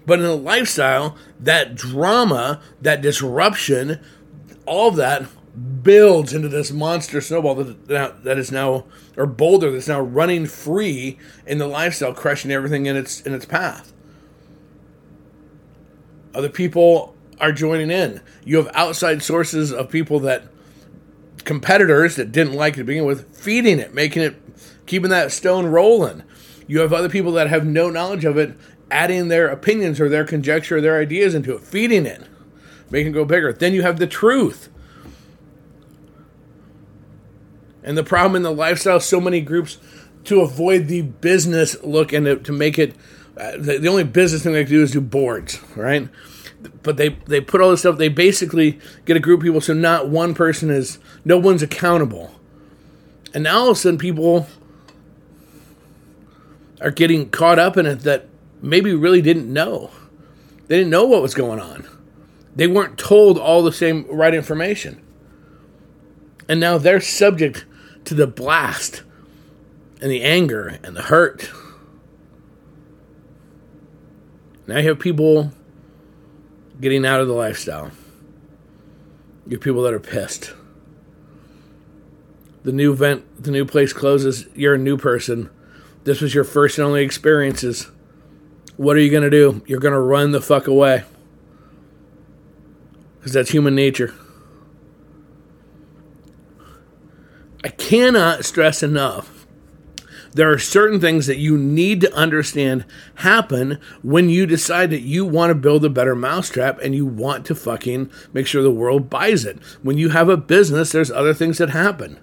But 0.05 0.19
in 0.19 0.25
a 0.25 0.33
lifestyle, 0.33 1.17
that 1.39 1.75
drama, 1.75 2.61
that 2.81 3.01
disruption, 3.01 3.99
all 4.65 4.89
of 4.89 4.95
that 4.95 5.25
builds 5.83 6.33
into 6.33 6.47
this 6.47 6.71
monster 6.71 7.21
snowball 7.21 7.55
that, 7.55 8.23
that 8.23 8.37
is 8.37 8.51
now, 8.51 8.85
or 9.17 9.25
boulder 9.25 9.71
that's 9.71 9.87
now 9.87 9.99
running 9.99 10.45
free 10.45 11.17
in 11.45 11.57
the 11.57 11.67
lifestyle, 11.67 12.13
crushing 12.13 12.51
everything 12.51 12.85
in 12.85 12.95
its 12.95 13.21
in 13.21 13.33
its 13.33 13.45
path. 13.45 13.93
Other 16.33 16.49
people 16.49 17.15
are 17.41 17.51
joining 17.51 17.91
in. 17.91 18.21
You 18.45 18.57
have 18.57 18.69
outside 18.73 19.23
sources 19.23 19.71
of 19.71 19.89
people 19.89 20.19
that 20.21 20.45
competitors 21.43 22.15
that 22.15 22.31
didn't 22.31 22.53
like 22.53 22.75
it 22.75 22.77
to 22.77 22.83
begin 22.83 23.05
with, 23.05 23.35
feeding 23.35 23.79
it, 23.79 23.93
making 23.93 24.21
it, 24.21 24.35
keeping 24.85 25.09
that 25.09 25.31
stone 25.31 25.65
rolling. 25.65 26.23
You 26.69 26.81
have 26.81 26.93
other 26.93 27.09
people 27.09 27.31
that 27.31 27.49
have 27.49 27.65
no 27.65 27.89
knowledge 27.89 28.25
of 28.25 28.37
it, 28.37 28.55
adding 28.91 29.27
their 29.27 29.47
opinions 29.47 29.99
or 29.99 30.07
their 30.07 30.23
conjecture 30.23 30.77
or 30.77 30.81
their 30.81 31.01
ideas 31.01 31.33
into 31.33 31.55
it, 31.55 31.61
feeding 31.61 32.05
it, 32.05 32.21
making 32.91 33.09
it 33.11 33.15
go 33.15 33.25
bigger. 33.25 33.51
Then 33.51 33.73
you 33.73 33.81
have 33.81 33.97
the 33.97 34.05
truth. 34.05 34.69
And 37.83 37.97
the 37.97 38.03
problem 38.03 38.35
in 38.35 38.43
the 38.43 38.51
lifestyle, 38.51 38.99
so 38.99 39.19
many 39.19 39.41
groups 39.41 39.79
to 40.25 40.41
avoid 40.41 40.85
the 40.85 41.01
business 41.01 41.75
look 41.83 42.13
and 42.13 42.45
to, 42.45 42.51
make 42.51 42.77
it 42.77 42.95
uh, 43.35 43.53
the, 43.57 43.79
the, 43.79 43.87
only 43.87 44.03
business 44.03 44.43
thing 44.43 44.53
they 44.53 44.63
can 44.63 44.71
do 44.71 44.83
is 44.83 44.91
do 44.91 45.01
boards, 45.01 45.59
right? 45.75 46.07
But 46.83 46.97
they 46.97 47.09
they 47.25 47.41
put 47.41 47.61
all 47.61 47.71
this 47.71 47.79
stuff. 47.79 47.97
They 47.97 48.09
basically 48.09 48.79
get 49.05 49.17
a 49.17 49.19
group 49.19 49.39
of 49.39 49.43
people 49.43 49.61
so 49.61 49.73
not 49.73 50.09
one 50.09 50.35
person 50.35 50.69
is 50.69 50.99
no 51.25 51.39
one's 51.39 51.63
accountable, 51.63 52.35
and 53.33 53.45
now 53.45 53.59
all 53.59 53.69
of 53.69 53.77
a 53.77 53.79
sudden 53.79 53.97
people 53.97 54.45
are 56.81 56.91
getting 56.91 57.29
caught 57.29 57.59
up 57.59 57.77
in 57.77 57.85
it 57.85 58.01
that 58.01 58.27
maybe 58.61 58.93
really 58.93 59.21
didn't 59.21 59.51
know. 59.51 59.91
They 60.67 60.77
didn't 60.77 60.91
know 60.91 61.05
what 61.05 61.21
was 61.21 61.33
going 61.33 61.59
on. 61.59 61.87
They 62.55 62.67
weren't 62.67 62.97
told 62.97 63.37
all 63.37 63.63
the 63.63 63.71
same 63.71 64.05
right 64.09 64.33
information. 64.33 65.01
And 66.47 66.59
now 66.59 66.77
they're 66.77 67.01
subject 67.01 67.65
to 68.05 68.13
the 68.13 68.27
blast 68.27 69.03
and 70.01 70.11
the 70.11 70.23
anger 70.23 70.79
and 70.83 70.95
the 70.95 71.03
hurt. 71.03 71.51
Now 74.67 74.77
you 74.77 74.89
have 74.89 74.99
people 74.99 75.51
getting 76.79 77.05
out 77.05 77.21
of 77.21 77.27
the 77.27 77.33
lifestyle. 77.33 77.91
You 79.47 79.57
have 79.57 79.61
people 79.61 79.81
that 79.83 79.93
are 79.93 79.99
pissed. 79.99 80.53
The 82.63 82.71
new 82.71 82.93
vent, 82.93 83.43
the 83.43 83.51
new 83.51 83.65
place 83.65 83.93
closes. 83.93 84.45
You're 84.53 84.75
a 84.75 84.79
new 84.79 84.97
person. 84.97 85.49
This 86.09 86.21
was 86.21 86.33
your 86.33 86.43
first 86.43 86.79
and 86.79 86.87
only 86.87 87.03
experiences. 87.03 87.87
What 88.77 88.97
are 88.97 88.99
you 88.99 89.11
going 89.11 89.21
to 89.21 89.29
do? 89.29 89.61
You're 89.67 89.79
going 89.79 89.93
to 89.93 89.99
run 89.99 90.31
the 90.31 90.41
fuck 90.41 90.65
away. 90.65 91.03
Because 93.19 93.33
that's 93.33 93.51
human 93.51 93.75
nature. 93.75 94.15
I 97.63 97.67
cannot 97.67 98.43
stress 98.43 98.81
enough. 98.81 99.45
There 100.33 100.51
are 100.51 100.57
certain 100.57 100.99
things 100.99 101.27
that 101.27 101.37
you 101.37 101.55
need 101.59 102.01
to 102.01 102.13
understand 102.15 102.85
happen 103.17 103.79
when 104.01 104.29
you 104.29 104.47
decide 104.47 104.89
that 104.89 105.01
you 105.01 105.27
want 105.27 105.51
to 105.51 105.55
build 105.55 105.85
a 105.85 105.89
better 105.89 106.15
mousetrap 106.15 106.79
and 106.81 106.95
you 106.95 107.05
want 107.05 107.45
to 107.45 107.53
fucking 107.53 108.09
make 108.33 108.47
sure 108.47 108.63
the 108.63 108.71
world 108.71 109.11
buys 109.11 109.45
it. 109.45 109.61
When 109.83 109.99
you 109.99 110.09
have 110.09 110.27
a 110.27 110.37
business, 110.37 110.91
there's 110.91 111.11
other 111.11 111.35
things 111.35 111.59
that 111.59 111.69
happen. 111.69 112.19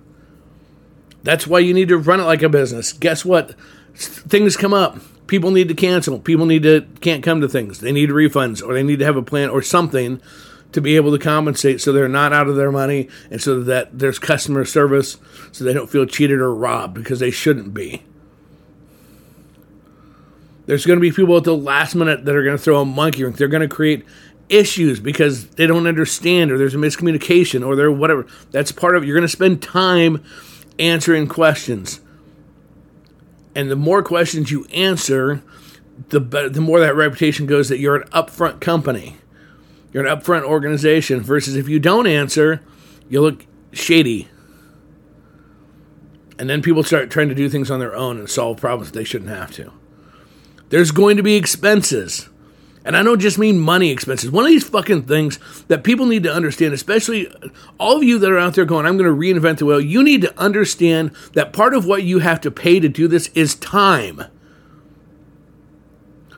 That's 1.22 1.46
why 1.46 1.58
you 1.58 1.74
need 1.74 1.88
to 1.88 1.98
run 1.98 2.20
it 2.20 2.24
like 2.24 2.42
a 2.42 2.48
business. 2.48 2.92
Guess 2.92 3.24
what? 3.24 3.54
Things 3.96 4.56
come 4.56 4.74
up. 4.74 4.98
People 5.26 5.50
need 5.50 5.68
to 5.68 5.74
cancel. 5.74 6.20
People 6.20 6.46
need 6.46 6.62
to 6.62 6.86
can't 7.00 7.24
come 7.24 7.40
to 7.40 7.48
things. 7.48 7.80
They 7.80 7.92
need 7.92 8.10
refunds 8.10 8.62
or 8.62 8.74
they 8.74 8.82
need 8.82 9.00
to 9.00 9.04
have 9.04 9.16
a 9.16 9.22
plan 9.22 9.50
or 9.50 9.62
something 9.62 10.20
to 10.72 10.80
be 10.80 10.96
able 10.96 11.10
to 11.10 11.18
compensate 11.18 11.80
so 11.80 11.92
they're 11.92 12.08
not 12.08 12.32
out 12.32 12.48
of 12.48 12.56
their 12.56 12.70
money 12.70 13.08
and 13.30 13.40
so 13.40 13.62
that 13.62 13.98
there's 13.98 14.18
customer 14.18 14.64
service 14.64 15.16
so 15.50 15.64
they 15.64 15.72
don't 15.72 15.88
feel 15.88 16.04
cheated 16.04 16.38
or 16.38 16.54
robbed 16.54 16.94
because 16.94 17.18
they 17.18 17.30
shouldn't 17.30 17.72
be. 17.72 18.02
There's 20.66 20.84
going 20.84 20.98
to 20.98 21.00
be 21.00 21.12
people 21.12 21.36
at 21.36 21.44
the 21.44 21.56
last 21.56 21.94
minute 21.94 22.24
that 22.24 22.34
are 22.34 22.42
going 22.42 22.56
to 22.56 22.62
throw 22.62 22.80
a 22.80 22.84
monkey 22.84 23.24
wrench. 23.24 23.36
They're 23.36 23.48
going 23.48 23.68
to 23.68 23.74
create 23.74 24.04
issues 24.48 25.00
because 25.00 25.48
they 25.50 25.66
don't 25.66 25.86
understand 25.86 26.52
or 26.52 26.58
there's 26.58 26.74
a 26.74 26.78
miscommunication 26.78 27.66
or 27.66 27.76
they're 27.76 27.90
whatever. 27.90 28.26
That's 28.50 28.72
part 28.72 28.96
of 28.96 29.02
it. 29.02 29.06
You're 29.06 29.16
going 29.16 29.22
to 29.22 29.28
spend 29.28 29.62
time 29.62 30.22
answering 30.78 31.28
questions. 31.28 32.00
And 33.56 33.70
the 33.70 33.76
more 33.76 34.02
questions 34.02 34.50
you 34.50 34.66
answer, 34.66 35.42
the 36.10 36.20
better, 36.20 36.50
the 36.50 36.60
more 36.60 36.78
that 36.78 36.94
reputation 36.94 37.46
goes 37.46 37.70
that 37.70 37.78
you're 37.78 37.96
an 37.96 38.08
upfront 38.10 38.60
company. 38.60 39.16
You're 39.92 40.06
an 40.06 40.14
upfront 40.14 40.42
organization 40.42 41.22
versus 41.22 41.56
if 41.56 41.66
you 41.66 41.80
don't 41.80 42.06
answer, 42.06 42.60
you 43.08 43.22
look 43.22 43.46
shady. 43.72 44.28
And 46.38 46.50
then 46.50 46.60
people 46.60 46.84
start 46.84 47.08
trying 47.08 47.30
to 47.30 47.34
do 47.34 47.48
things 47.48 47.70
on 47.70 47.80
their 47.80 47.96
own 47.96 48.18
and 48.18 48.28
solve 48.28 48.58
problems 48.58 48.92
they 48.92 49.04
shouldn't 49.04 49.30
have 49.30 49.52
to. 49.52 49.72
There's 50.68 50.90
going 50.90 51.16
to 51.16 51.22
be 51.22 51.36
expenses. 51.36 52.28
And 52.86 52.96
I 52.96 53.02
don't 53.02 53.18
just 53.18 53.36
mean 53.36 53.58
money 53.58 53.90
expenses. 53.90 54.30
One 54.30 54.44
of 54.44 54.48
these 54.48 54.66
fucking 54.66 55.02
things 55.02 55.40
that 55.66 55.82
people 55.82 56.06
need 56.06 56.22
to 56.22 56.32
understand, 56.32 56.72
especially 56.72 57.28
all 57.80 57.96
of 57.96 58.04
you 58.04 58.16
that 58.20 58.30
are 58.30 58.38
out 58.38 58.54
there 58.54 58.64
going, 58.64 58.86
I'm 58.86 58.96
going 58.96 59.10
to 59.10 59.40
reinvent 59.40 59.58
the 59.58 59.66
wheel, 59.66 59.80
you 59.80 60.04
need 60.04 60.22
to 60.22 60.38
understand 60.38 61.10
that 61.32 61.52
part 61.52 61.74
of 61.74 61.84
what 61.84 62.04
you 62.04 62.20
have 62.20 62.40
to 62.42 62.50
pay 62.52 62.78
to 62.78 62.88
do 62.88 63.08
this 63.08 63.26
is 63.34 63.56
time. 63.56 64.22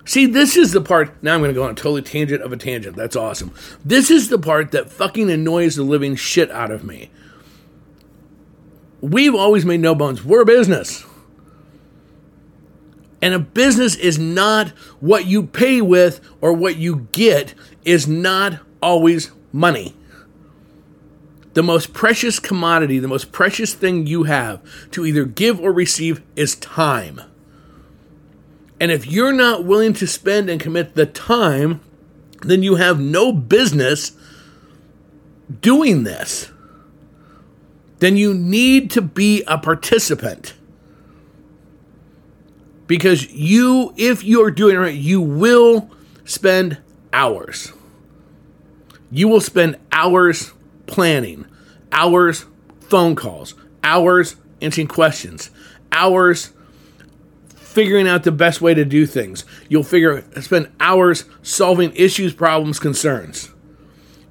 See, 0.07 0.25
this 0.25 0.57
is 0.57 0.73
the 0.73 0.81
part. 0.81 1.23
Now 1.23 1.35
I'm 1.35 1.41
going 1.41 1.51
to 1.51 1.55
go 1.55 1.65
on 1.65 1.73
a 1.73 1.75
totally 1.75 2.01
tangent 2.01 2.41
of 2.41 2.51
a 2.51 2.57
tangent. 2.57 2.97
That's 2.97 3.15
awesome. 3.15 3.53
This 3.85 4.11
is 4.11 4.31
the 4.31 4.39
part 4.39 4.71
that 4.71 4.91
fucking 4.91 5.31
annoys 5.31 5.77
the 5.77 5.83
living 5.83 6.17
shit 6.17 6.51
out 6.51 6.71
of 6.71 6.83
me. 6.83 7.11
We've 9.03 9.35
always 9.35 9.67
made 9.67 9.81
no 9.81 9.95
bones. 9.95 10.25
We're 10.25 10.41
a 10.41 10.47
business. 10.47 11.05
And 13.21 13.35
a 13.35 13.39
business 13.39 13.97
is 13.97 14.19
not 14.19 14.69
what 15.01 15.27
you 15.27 15.47
pay 15.47 15.81
with 15.81 16.21
or 16.41 16.53
what 16.53 16.77
you 16.77 17.09
get, 17.13 17.55
is 17.85 18.07
not 18.07 18.61
always 18.81 19.33
money. 19.53 19.95
The 21.55 21.63
most 21.63 21.93
precious 21.93 22.39
commodity, 22.39 22.99
the 23.01 23.09
most 23.09 23.33
precious 23.33 23.75
thing 23.75 24.07
you 24.07 24.25
have 24.25 24.63
to 24.93 25.05
either 25.05 25.25
give 25.25 25.59
or 25.59 25.73
receive 25.73 26.23
is 26.37 26.55
time. 26.55 27.21
And 28.81 28.93
if 28.93 29.07
you're 29.07 29.33
not 29.33 29.65
willing 29.65 29.93
to 29.95 30.07
spend 30.07 30.49
and 30.49 30.61
commit 30.61 30.95
the 30.95 31.07
time, 31.07 31.81
then 32.43 32.63
you 32.63 32.77
have 32.77 33.01
no 33.01 33.33
business 33.33 34.13
doing 35.61 36.05
this. 36.05 36.51
Then 37.99 38.17
you 38.17 38.33
need 38.33 38.93
to 38.93 39.03
be 39.03 39.43
a 39.49 39.59
participant. 39.59 40.55
Because 42.89 43.31
you, 43.31 43.95
if 43.97 44.25
you're 44.25 44.51
doing 44.51 44.75
it 44.75 44.79
right, 44.81 44.95
you 44.95 45.21
will 45.21 45.91
spend 46.25 46.79
hours. 47.13 47.73
You 49.13 49.29
will 49.29 49.41
spend 49.41 49.77
hours 49.93 50.53
planning, 50.87 51.47
hours 51.93 52.47
phone 52.81 53.15
calls, 53.15 53.55
hours 53.85 54.37
answering 54.61 54.89
questions, 54.89 55.51
hours 55.93 56.53
figuring 57.55 58.09
out 58.09 58.25
the 58.25 58.33
best 58.33 58.61
way 58.61 58.75
to 58.75 58.85
do 58.85 59.07
things. 59.07 59.45
You'll 59.69 59.85
figure 59.85 60.25
spend 60.41 60.73
hours 60.81 61.27
solving 61.43 61.93
issues, 61.95 62.35
problems, 62.35 62.81
concerns. 62.81 63.51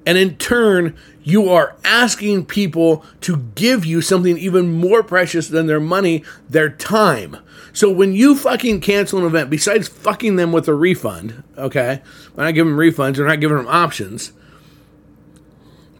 And 0.04 0.18
in 0.18 0.36
turn, 0.36 0.96
you 1.28 1.50
are 1.50 1.76
asking 1.84 2.46
people 2.46 3.04
to 3.20 3.36
give 3.54 3.84
you 3.84 4.00
something 4.00 4.38
even 4.38 4.72
more 4.72 5.02
precious 5.02 5.48
than 5.48 5.66
their 5.66 5.78
money, 5.78 6.24
their 6.48 6.70
time. 6.70 7.36
So 7.74 7.90
when 7.90 8.14
you 8.14 8.34
fucking 8.34 8.80
cancel 8.80 9.18
an 9.18 9.26
event, 9.26 9.50
besides 9.50 9.88
fucking 9.88 10.36
them 10.36 10.52
with 10.52 10.68
a 10.68 10.74
refund, 10.74 11.42
okay, 11.58 12.00
we're 12.34 12.44
not 12.44 12.54
giving 12.54 12.74
them 12.74 12.78
refunds, 12.78 13.18
we're 13.18 13.26
not 13.26 13.40
giving 13.40 13.58
them 13.58 13.68
options. 13.68 14.32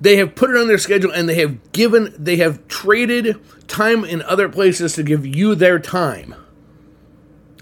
They 0.00 0.16
have 0.16 0.34
put 0.34 0.48
it 0.48 0.56
on 0.56 0.66
their 0.66 0.78
schedule 0.78 1.12
and 1.12 1.28
they 1.28 1.40
have 1.40 1.72
given, 1.72 2.14
they 2.16 2.36
have 2.36 2.66
traded 2.66 3.36
time 3.68 4.06
in 4.06 4.22
other 4.22 4.48
places 4.48 4.94
to 4.94 5.02
give 5.02 5.26
you 5.26 5.54
their 5.54 5.78
time. 5.78 6.34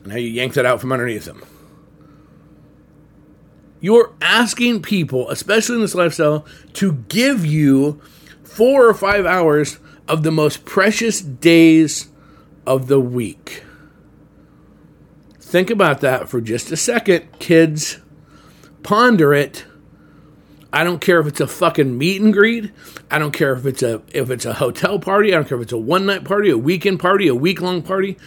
Now 0.04 0.14
you 0.14 0.28
yank 0.28 0.54
that 0.54 0.66
out 0.66 0.80
from 0.80 0.92
underneath 0.92 1.24
them. 1.24 1.42
You're 3.80 4.14
asking 4.20 4.82
people, 4.82 5.28
especially 5.30 5.76
in 5.76 5.82
this 5.82 5.94
lifestyle, 5.94 6.46
to 6.74 7.04
give 7.08 7.44
you 7.44 8.00
four 8.42 8.86
or 8.86 8.94
five 8.94 9.26
hours 9.26 9.78
of 10.08 10.22
the 10.22 10.30
most 10.30 10.64
precious 10.64 11.20
days 11.20 12.08
of 12.66 12.88
the 12.88 13.00
week. 13.00 13.62
Think 15.40 15.70
about 15.70 16.00
that 16.00 16.28
for 16.28 16.40
just 16.40 16.72
a 16.72 16.76
second, 16.76 17.38
kids. 17.38 17.98
Ponder 18.82 19.32
it. 19.32 19.64
I 20.72 20.84
don't 20.84 21.00
care 21.00 21.20
if 21.20 21.26
it's 21.26 21.40
a 21.40 21.46
fucking 21.46 21.96
meet 21.96 22.20
and 22.20 22.32
greet. 22.32 22.72
I 23.10 23.18
don't 23.18 23.32
care 23.32 23.52
if 23.52 23.64
it's 23.64 23.82
a 23.82 24.02
if 24.12 24.30
it's 24.30 24.44
a 24.44 24.54
hotel 24.54 24.98
party. 24.98 25.32
I 25.32 25.36
don't 25.36 25.48
care 25.48 25.56
if 25.56 25.62
it's 25.62 25.72
a 25.72 25.78
one 25.78 26.06
night 26.06 26.24
party, 26.24 26.50
a 26.50 26.58
weekend 26.58 27.00
party, 27.00 27.28
a 27.28 27.34
week 27.34 27.60
long 27.60 27.82
party. 27.82 28.18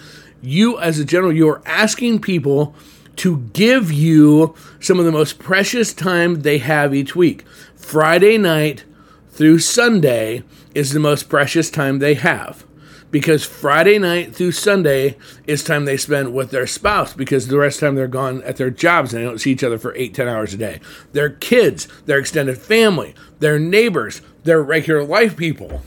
You, 0.41 0.79
as 0.79 0.99
a 0.99 1.05
general, 1.05 1.33
you 1.33 1.49
are 1.49 1.61
asking 1.65 2.21
people 2.21 2.73
to 3.19 3.39
give 3.53 3.91
you 3.91 4.55
some 4.79 4.99
of 4.99 5.05
the 5.05 5.11
most 5.11 5.39
precious 5.39 5.93
time 5.93 6.41
they 6.41 6.57
have 6.57 6.95
each 6.95 7.15
week. 7.15 7.45
Friday 7.75 8.37
night 8.37 8.85
through 9.29 9.59
Sunday 9.59 10.43
is 10.73 10.93
the 10.93 10.99
most 10.99 11.27
precious 11.29 11.69
time 11.69 11.99
they 11.99 12.13
have 12.13 12.65
because 13.11 13.43
Friday 13.45 13.97
night 13.97 14.35
through 14.35 14.51
Sunday 14.51 15.17
is 15.47 15.63
time 15.63 15.85
they 15.85 15.97
spend 15.97 16.33
with 16.33 16.51
their 16.51 16.67
spouse 16.67 17.13
because 17.13 17.47
the 17.47 17.57
rest 17.57 17.77
of 17.77 17.81
the 17.81 17.87
time 17.87 17.95
they're 17.95 18.07
gone 18.07 18.43
at 18.43 18.57
their 18.57 18.69
jobs 18.69 19.13
and 19.13 19.21
they 19.21 19.27
don't 19.27 19.39
see 19.39 19.51
each 19.51 19.63
other 19.63 19.77
for 19.77 19.95
eight, 19.95 20.13
ten 20.13 20.27
hours 20.27 20.53
a 20.53 20.57
day. 20.57 20.79
Their 21.11 21.29
kids, 21.29 21.87
their 22.05 22.19
extended 22.19 22.57
family, 22.57 23.15
their 23.39 23.59
neighbors, 23.59 24.21
their 24.43 24.61
regular 24.61 25.03
life 25.03 25.35
people. 25.35 25.81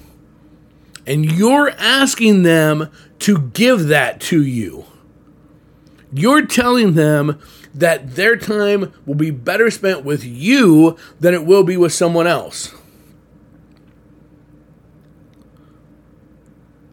And 1.06 1.24
you're 1.24 1.70
asking 1.70 2.42
them 2.42 2.90
to 3.20 3.38
give 3.38 3.88
that 3.88 4.20
to 4.22 4.42
you. 4.42 4.84
You're 6.12 6.46
telling 6.46 6.94
them 6.94 7.40
that 7.74 8.16
their 8.16 8.36
time 8.36 8.92
will 9.06 9.14
be 9.14 9.30
better 9.30 9.70
spent 9.70 10.04
with 10.04 10.24
you 10.24 10.96
than 11.20 11.32
it 11.32 11.46
will 11.46 11.64
be 11.64 11.76
with 11.76 11.92
someone 11.92 12.26
else. 12.26 12.74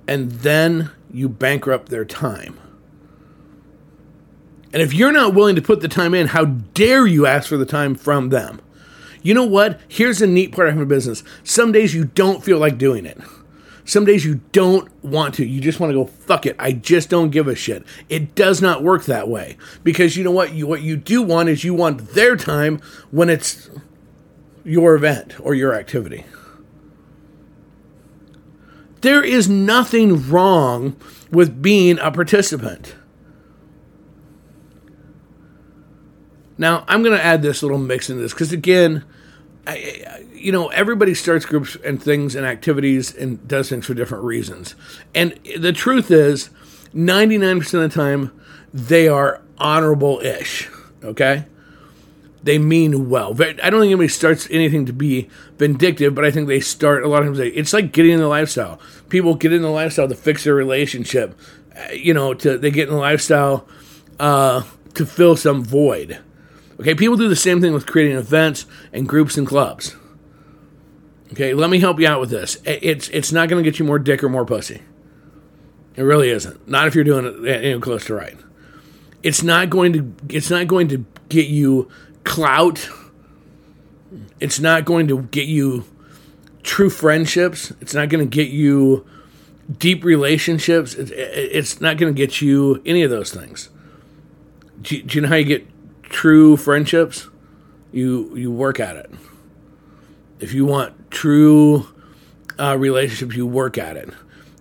and 0.09 0.31
then 0.31 0.89
you 1.13 1.29
bankrupt 1.29 1.89
their 1.89 2.03
time. 2.03 2.59
And 4.73 4.81
if 4.81 4.91
you're 4.91 5.11
not 5.11 5.35
willing 5.35 5.55
to 5.55 5.61
put 5.61 5.81
the 5.81 5.87
time 5.87 6.15
in, 6.15 6.27
how 6.27 6.45
dare 6.45 7.05
you 7.05 7.27
ask 7.27 7.47
for 7.47 7.57
the 7.57 7.65
time 7.65 7.93
from 7.93 8.29
them? 8.29 8.59
You 9.21 9.35
know 9.35 9.45
what? 9.45 9.79
Here's 9.87 10.17
the 10.17 10.25
neat 10.25 10.51
part 10.51 10.67
of 10.67 10.73
having 10.73 10.83
a 10.83 10.89
business. 10.89 11.23
Some 11.43 11.71
days 11.71 11.93
you 11.93 12.05
don't 12.05 12.43
feel 12.43 12.57
like 12.57 12.79
doing 12.79 13.05
it. 13.05 13.19
Some 13.89 14.05
days 14.05 14.23
you 14.23 14.39
don't 14.51 14.87
want 15.03 15.33
to. 15.33 15.45
You 15.47 15.59
just 15.59 15.79
want 15.79 15.89
to 15.89 15.95
go, 15.95 16.05
fuck 16.05 16.45
it. 16.45 16.55
I 16.59 16.73
just 16.73 17.09
don't 17.09 17.31
give 17.31 17.47
a 17.47 17.55
shit. 17.55 17.83
It 18.07 18.35
does 18.35 18.61
not 18.61 18.83
work 18.83 19.05
that 19.05 19.27
way. 19.27 19.57
Because 19.83 20.15
you 20.15 20.23
know 20.23 20.29
what? 20.29 20.53
You, 20.53 20.67
what 20.67 20.83
you 20.83 20.95
do 20.95 21.23
want 21.23 21.49
is 21.49 21.63
you 21.63 21.73
want 21.73 22.09
their 22.09 22.37
time 22.37 22.79
when 23.09 23.31
it's 23.31 23.67
your 24.63 24.93
event 24.93 25.39
or 25.39 25.55
your 25.55 25.73
activity. 25.73 26.23
There 29.01 29.23
is 29.23 29.49
nothing 29.49 30.29
wrong 30.29 30.95
with 31.31 31.59
being 31.59 31.97
a 31.97 32.11
participant. 32.11 32.93
Now, 36.59 36.85
I'm 36.87 37.01
going 37.01 37.17
to 37.17 37.23
add 37.23 37.41
this 37.41 37.63
little 37.63 37.79
mix 37.79 38.07
in 38.07 38.19
this 38.19 38.33
because, 38.33 38.51
again, 38.51 39.03
I, 39.65 40.25
you 40.39 40.51
know, 40.51 40.67
everybody 40.69 41.13
starts 41.13 41.45
groups 41.45 41.77
and 41.83 42.01
things 42.01 42.35
and 42.35 42.45
activities 42.45 43.13
and 43.15 43.45
does 43.47 43.69
things 43.69 43.85
for 43.85 43.93
different 43.93 44.23
reasons. 44.23 44.75
And 45.13 45.39
the 45.57 45.73
truth 45.73 46.11
is, 46.11 46.49
99% 46.93 47.61
of 47.73 47.81
the 47.81 47.89
time, 47.89 48.31
they 48.73 49.07
are 49.07 49.41
honorable 49.57 50.19
ish. 50.19 50.69
Okay? 51.03 51.45
they 52.43 52.57
mean 52.57 53.09
well. 53.09 53.31
I 53.33 53.69
don't 53.69 53.81
think 53.81 53.91
anybody 53.91 54.07
starts 54.07 54.47
anything 54.49 54.85
to 54.85 54.93
be 54.93 55.29
vindictive, 55.57 56.15
but 56.15 56.25
I 56.25 56.31
think 56.31 56.47
they 56.47 56.59
start 56.59 57.03
a 57.03 57.07
lot 57.07 57.21
of 57.21 57.27
times. 57.27 57.39
It's 57.39 57.73
like 57.73 57.91
getting 57.91 58.13
in 58.13 58.19
the 58.19 58.27
lifestyle. 58.27 58.79
People 59.09 59.35
get 59.35 59.53
in 59.53 59.61
the 59.61 59.69
lifestyle 59.69 60.07
to 60.07 60.15
fix 60.15 60.43
their 60.43 60.55
relationship. 60.55 61.37
Uh, 61.75 61.91
you 61.91 62.13
know, 62.13 62.33
to 62.33 62.57
they 62.57 62.71
get 62.71 62.87
in 62.87 62.93
the 62.93 62.99
lifestyle 62.99 63.67
uh, 64.19 64.63
to 64.93 65.05
fill 65.05 65.35
some 65.35 65.63
void. 65.63 66.19
Okay, 66.79 66.95
people 66.95 67.17
do 67.17 67.27
the 67.27 67.35
same 67.35 67.59
thing 67.59 67.73
with 67.73 67.85
creating 67.85 68.17
events 68.17 68.65
and 68.93 69.07
groups 69.07 69.37
and 69.37 69.45
clubs. 69.45 69.95
Okay, 71.31 71.53
let 71.53 71.69
me 71.69 71.79
help 71.79 71.99
you 71.99 72.07
out 72.07 72.19
with 72.19 72.29
this. 72.29 72.57
It's 72.65 73.07
it's 73.09 73.31
not 73.31 73.49
going 73.49 73.63
to 73.63 73.69
get 73.69 73.79
you 73.79 73.85
more 73.85 73.99
dick 73.99 74.23
or 74.23 74.29
more 74.29 74.45
pussy. 74.45 74.81
It 75.95 76.03
really 76.03 76.29
isn't. 76.29 76.67
Not 76.67 76.87
if 76.87 76.95
you're 76.95 77.03
doing 77.03 77.25
it 77.25 77.47
eh, 77.47 77.67
you 77.67 77.73
know, 77.73 77.79
close 77.79 78.05
to 78.05 78.15
right. 78.15 78.37
It's 79.21 79.43
not 79.43 79.69
going 79.69 79.93
to. 79.93 80.13
It's 80.29 80.49
not 80.49 80.67
going 80.67 80.87
to 80.87 81.05
get 81.27 81.47
you 81.47 81.89
clout. 82.23 82.89
It's 84.39 84.59
not 84.59 84.85
going 84.85 85.07
to 85.07 85.23
get 85.23 85.47
you 85.47 85.85
true 86.63 86.89
friendships. 86.89 87.71
It's 87.81 87.93
not 87.93 88.09
going 88.09 88.27
to 88.27 88.35
get 88.35 88.49
you 88.49 89.05
deep 89.77 90.03
relationships. 90.03 90.95
It's 90.95 91.79
not 91.79 91.97
going 91.97 92.13
to 92.13 92.17
get 92.17 92.41
you 92.41 92.81
any 92.85 93.03
of 93.03 93.11
those 93.11 93.31
things. 93.31 93.69
Do 94.81 94.95
you, 94.95 95.03
do 95.03 95.15
you 95.15 95.21
know 95.21 95.27
how 95.27 95.35
you 95.35 95.45
get 95.45 95.67
true 96.03 96.57
friendships? 96.57 97.27
You 97.91 98.35
you 98.35 98.51
work 98.51 98.79
at 98.79 98.95
it. 98.95 99.11
If 100.39 100.53
you 100.53 100.65
want 100.65 100.93
true 101.09 101.87
uh, 102.57 102.77
relationships, 102.77 103.35
you 103.35 103.45
work 103.45 103.77
at 103.77 103.97
it. 103.97 104.09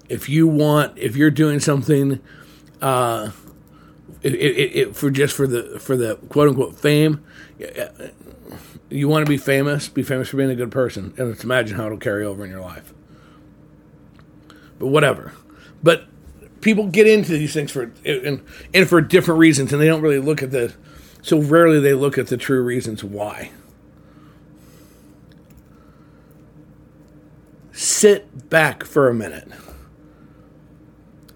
If 0.08 0.28
you 0.28 0.46
want, 0.46 0.96
if 0.96 1.16
you're 1.16 1.30
doing 1.30 1.61
something, 1.61 2.20
uh, 2.80 3.30
it, 4.22 4.34
it, 4.34 4.76
it, 4.76 4.96
for 4.96 5.11
just 5.11 5.37
for 5.37 5.46
the 5.46 5.78
for 5.78 5.96
the 5.96 6.16
quote 6.28 6.48
unquote 6.48 6.78
fame, 6.78 7.24
you 8.88 9.08
want 9.08 9.26
to 9.26 9.28
be 9.28 9.37
famous, 9.37 9.88
be 9.88 10.02
famous 10.02 10.28
for 10.28 10.37
being 10.37 10.50
a 10.50 10.54
good 10.54 10.70
person, 10.70 11.14
and 11.18 11.28
let's 11.28 11.44
imagine 11.44 11.76
how 11.76 11.87
it'll 11.87 11.98
carry 11.98 12.24
over 12.24 12.44
in 12.44 12.50
your 12.50 12.61
life. 12.61 12.94
But 14.78 14.88
whatever. 14.88 15.32
But 15.82 16.06
people 16.61 16.87
get 16.87 17.06
into 17.06 17.32
these 17.32 17.52
things 17.52 17.70
for 17.70 17.92
and, 18.04 18.42
and 18.72 18.88
for 18.88 19.00
different 19.00 19.38
reasons, 19.38 19.72
and 19.72 19.80
they 19.80 19.87
don't 19.87 20.02
really 20.02 20.18
look 20.18 20.42
at 20.42 20.50
the. 20.50 20.74
So 21.20 21.40
rarely 21.40 21.80
they 21.80 21.94
look 21.94 22.16
at 22.16 22.28
the 22.28 22.37
true 22.37 22.62
reasons 22.62 23.04
why. 23.04 23.50
Sit 27.78 28.50
back 28.50 28.82
for 28.82 29.08
a 29.08 29.14
minute 29.14 29.52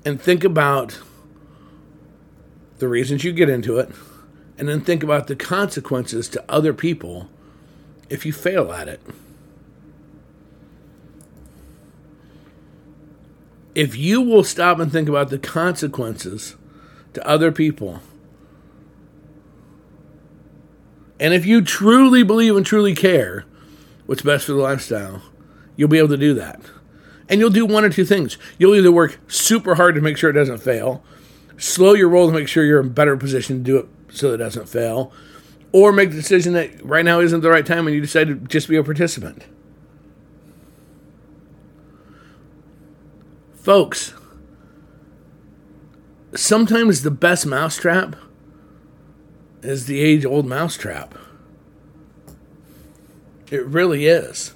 and 0.04 0.20
think 0.20 0.42
about 0.42 0.98
the 2.78 2.88
reasons 2.88 3.22
you 3.22 3.30
get 3.30 3.48
into 3.48 3.78
it 3.78 3.88
and 4.58 4.68
then 4.68 4.80
think 4.80 5.04
about 5.04 5.28
the 5.28 5.36
consequences 5.36 6.28
to 6.30 6.44
other 6.48 6.74
people 6.74 7.28
if 8.10 8.26
you 8.26 8.32
fail 8.32 8.72
at 8.72 8.88
it. 8.88 9.00
If 13.76 13.96
you 13.96 14.20
will 14.20 14.42
stop 14.42 14.80
and 14.80 14.90
think 14.90 15.08
about 15.08 15.30
the 15.30 15.38
consequences 15.38 16.56
to 17.14 17.24
other 17.24 17.52
people, 17.52 18.00
and 21.20 21.32
if 21.32 21.46
you 21.46 21.62
truly 21.62 22.24
believe 22.24 22.56
and 22.56 22.66
truly 22.66 22.96
care 22.96 23.44
what's 24.06 24.22
best 24.22 24.46
for 24.46 24.54
the 24.54 24.58
lifestyle, 24.58 25.22
you'll 25.76 25.88
be 25.88 25.98
able 25.98 26.08
to 26.08 26.16
do 26.16 26.34
that. 26.34 26.60
And 27.28 27.40
you'll 27.40 27.50
do 27.50 27.64
one 27.64 27.84
or 27.84 27.90
two 27.90 28.04
things. 28.04 28.36
You'll 28.58 28.74
either 28.74 28.92
work 28.92 29.18
super 29.28 29.76
hard 29.76 29.94
to 29.94 30.00
make 30.00 30.16
sure 30.16 30.30
it 30.30 30.34
doesn't 30.34 30.58
fail, 30.58 31.02
slow 31.56 31.94
your 31.94 32.08
roll 32.08 32.26
to 32.26 32.32
make 32.32 32.48
sure 32.48 32.64
you're 32.64 32.80
in 32.80 32.90
better 32.90 33.16
position 33.16 33.58
to 33.58 33.62
do 33.62 33.78
it 33.78 33.88
so 34.10 34.34
it 34.34 34.38
doesn't 34.38 34.68
fail, 34.68 35.12
or 35.72 35.92
make 35.92 36.10
the 36.10 36.16
decision 36.16 36.52
that 36.52 36.84
right 36.84 37.04
now 37.04 37.20
isn't 37.20 37.40
the 37.40 37.50
right 37.50 37.64
time 37.64 37.86
and 37.86 37.94
you 37.94 38.00
decide 38.02 38.28
to 38.28 38.34
just 38.34 38.68
be 38.68 38.76
a 38.76 38.84
participant. 38.84 39.44
Folks, 43.54 44.12
sometimes 46.34 47.02
the 47.02 47.10
best 47.10 47.46
mousetrap 47.46 48.16
is 49.62 49.86
the 49.86 50.00
age 50.00 50.26
old 50.26 50.46
mousetrap. 50.46 51.14
It 53.50 53.64
really 53.64 54.06
is. 54.06 54.54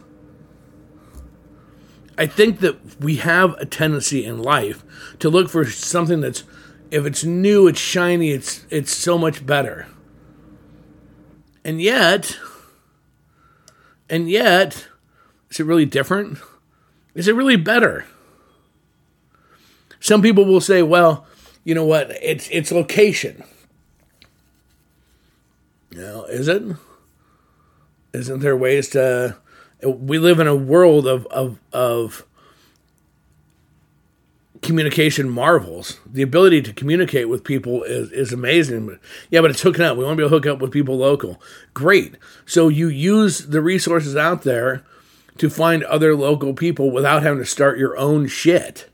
I 2.18 2.26
think 2.26 2.60
that 2.60 3.00
we 3.00 3.16
have 3.16 3.54
a 3.54 3.66
tendency 3.66 4.24
in 4.24 4.42
life 4.42 4.82
to 5.18 5.28
look 5.28 5.50
for 5.50 5.64
something 5.66 6.20
that's 6.20 6.44
if 6.90 7.04
it's 7.04 7.24
new, 7.24 7.66
it's 7.66 7.80
shiny, 7.80 8.30
it's 8.30 8.64
it's 8.70 8.92
so 8.92 9.18
much 9.18 9.44
better. 9.44 9.86
And 11.64 11.80
yet, 11.80 12.38
and 14.08 14.30
yet, 14.30 14.86
is 15.50 15.60
it 15.60 15.66
really 15.66 15.84
different? 15.84 16.38
Is 17.14 17.28
it 17.28 17.34
really 17.34 17.56
better? 17.56 18.06
Some 20.00 20.22
people 20.22 20.44
will 20.44 20.60
say, 20.60 20.82
well, 20.82 21.26
you 21.64 21.74
know 21.74 21.84
what, 21.84 22.10
it's 22.22 22.48
it's 22.50 22.70
location. 22.70 23.42
You 25.90 25.98
know, 25.98 26.24
is 26.26 26.48
it? 26.48 26.62
Isn't 28.12 28.40
there 28.40 28.56
ways 28.56 28.88
to 28.90 29.36
We 29.82 30.18
live 30.18 30.40
in 30.40 30.46
a 30.46 30.56
world 30.56 31.06
of 31.06 31.26
of 31.26 31.60
of 31.72 32.26
communication 34.62 35.28
marvels. 35.28 36.00
The 36.04 36.22
ability 36.22 36.62
to 36.62 36.72
communicate 36.72 37.28
with 37.28 37.44
people 37.44 37.84
is, 37.84 38.10
is 38.10 38.32
amazing. 38.32 38.98
Yeah, 39.30 39.40
but 39.40 39.50
it's 39.50 39.62
hooking 39.62 39.84
up. 39.84 39.96
We 39.96 40.04
want 40.04 40.16
to 40.16 40.16
be 40.16 40.22
able 40.26 40.30
to 40.30 40.36
hook 40.36 40.54
up 40.54 40.60
with 40.60 40.72
people 40.72 40.96
local. 40.96 41.40
Great. 41.72 42.16
So 42.46 42.68
you 42.68 42.88
use 42.88 43.46
the 43.46 43.62
resources 43.62 44.16
out 44.16 44.42
there 44.42 44.82
to 45.38 45.50
find 45.50 45.84
other 45.84 46.16
local 46.16 46.54
people 46.54 46.90
without 46.90 47.22
having 47.22 47.38
to 47.38 47.46
start 47.46 47.78
your 47.78 47.96
own 47.96 48.26
shit. 48.26 48.88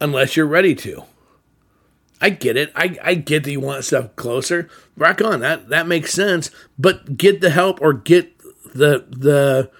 Unless 0.00 0.36
you're 0.36 0.46
ready 0.46 0.74
to. 0.76 1.04
I 2.20 2.30
get 2.30 2.56
it. 2.56 2.72
I, 2.74 2.96
I 3.02 3.14
get 3.14 3.44
that 3.44 3.52
you 3.52 3.60
want 3.60 3.84
stuff 3.84 4.16
closer. 4.16 4.68
Rock 4.96 5.22
on. 5.22 5.40
That 5.40 5.68
that 5.68 5.86
makes 5.86 6.12
sense. 6.12 6.50
But 6.78 7.16
get 7.16 7.40
the 7.40 7.50
help 7.50 7.80
or 7.80 7.92
get 7.92 8.33
the 8.74 9.06
the 9.08 9.70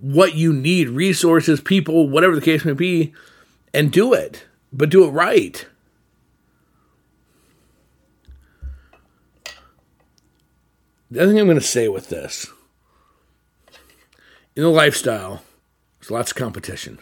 what 0.00 0.34
you 0.34 0.52
need, 0.52 0.88
resources, 0.88 1.60
people, 1.60 2.08
whatever 2.08 2.34
the 2.34 2.40
case 2.40 2.64
may 2.64 2.72
be, 2.72 3.12
and 3.74 3.92
do 3.92 4.14
it. 4.14 4.46
But 4.72 4.88
do 4.88 5.04
it 5.04 5.10
right. 5.10 5.66
The 11.10 11.22
other 11.22 11.30
thing 11.30 11.40
I'm 11.40 11.46
going 11.46 11.58
to 11.58 11.64
say 11.64 11.88
with 11.88 12.08
this 12.08 12.46
in 14.56 14.62
the 14.62 14.68
lifestyle, 14.70 15.42
there's 16.00 16.10
lots 16.10 16.32
of 16.32 16.36
competition. 16.36 16.98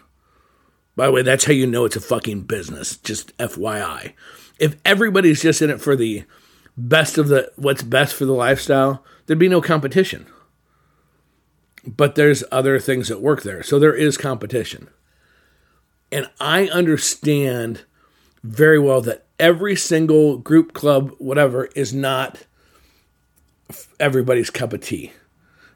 By 0.96 1.06
the 1.06 1.12
way, 1.12 1.22
that's 1.22 1.44
how 1.44 1.52
you 1.52 1.66
know 1.66 1.84
it's 1.84 1.96
a 1.96 2.00
fucking 2.00 2.42
business. 2.42 2.96
Just 2.96 3.36
FYI. 3.38 4.12
If 4.58 4.76
everybody's 4.84 5.42
just 5.42 5.62
in 5.62 5.70
it 5.70 5.80
for 5.80 5.96
the 5.96 6.24
best 6.76 7.18
of 7.18 7.28
the 7.28 7.50
what's 7.56 7.82
best 7.82 8.14
for 8.14 8.24
the 8.24 8.32
lifestyle, 8.32 9.04
there'd 9.26 9.38
be 9.38 9.48
no 9.48 9.60
competition. 9.60 10.26
But 11.86 12.14
there's 12.14 12.44
other 12.50 12.78
things 12.78 13.08
that 13.08 13.20
work 13.20 13.42
there. 13.42 13.62
So 13.62 13.78
there 13.78 13.94
is 13.94 14.16
competition. 14.16 14.88
And 16.10 16.30
I 16.40 16.68
understand 16.68 17.82
very 18.42 18.78
well 18.78 19.00
that 19.02 19.26
every 19.38 19.76
single 19.76 20.38
group, 20.38 20.72
club, 20.72 21.12
whatever, 21.18 21.66
is 21.76 21.92
not 21.92 22.46
everybody's 23.98 24.50
cup 24.50 24.72
of 24.72 24.80
tea 24.80 25.12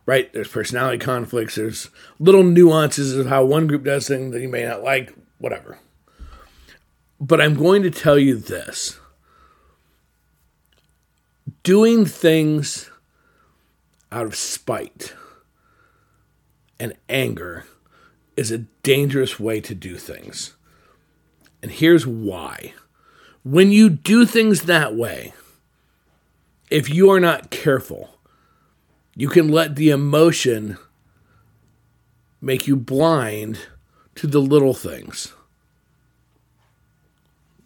right? 0.08 0.32
There's 0.32 0.48
personality 0.48 0.96
conflicts. 0.96 1.56
There's 1.56 1.90
little 2.18 2.42
nuances 2.42 3.14
of 3.14 3.26
how 3.26 3.44
one 3.44 3.66
group 3.66 3.84
does 3.84 4.08
things 4.08 4.32
that 4.32 4.40
you 4.40 4.48
may 4.48 4.64
not 4.64 4.82
like, 4.82 5.12
whatever. 5.36 5.78
But 7.20 7.42
I'm 7.42 7.52
going 7.52 7.82
to 7.82 7.90
tell 7.90 8.18
you 8.18 8.36
this 8.36 8.98
doing 11.62 12.06
things 12.06 12.90
out 14.10 14.24
of 14.24 14.34
spite 14.34 15.12
and 16.78 16.94
anger 17.08 17.64
is 18.36 18.50
a 18.50 18.64
dangerous 18.82 19.40
way 19.40 19.60
to 19.60 19.74
do 19.74 19.96
things. 19.96 20.54
And 21.62 21.72
here's 21.72 22.06
why. 22.06 22.74
When 23.44 23.72
you 23.72 23.90
do 23.90 24.24
things 24.24 24.62
that 24.62 24.94
way, 24.94 25.32
if 26.70 26.88
you 26.88 27.10
are 27.10 27.20
not 27.20 27.50
careful, 27.50 28.18
you 29.16 29.28
can 29.28 29.48
let 29.48 29.74
the 29.74 29.90
emotion 29.90 30.78
make 32.40 32.66
you 32.66 32.76
blind 32.76 33.58
to 34.14 34.26
the 34.26 34.40
little 34.40 34.74
things. 34.74 35.32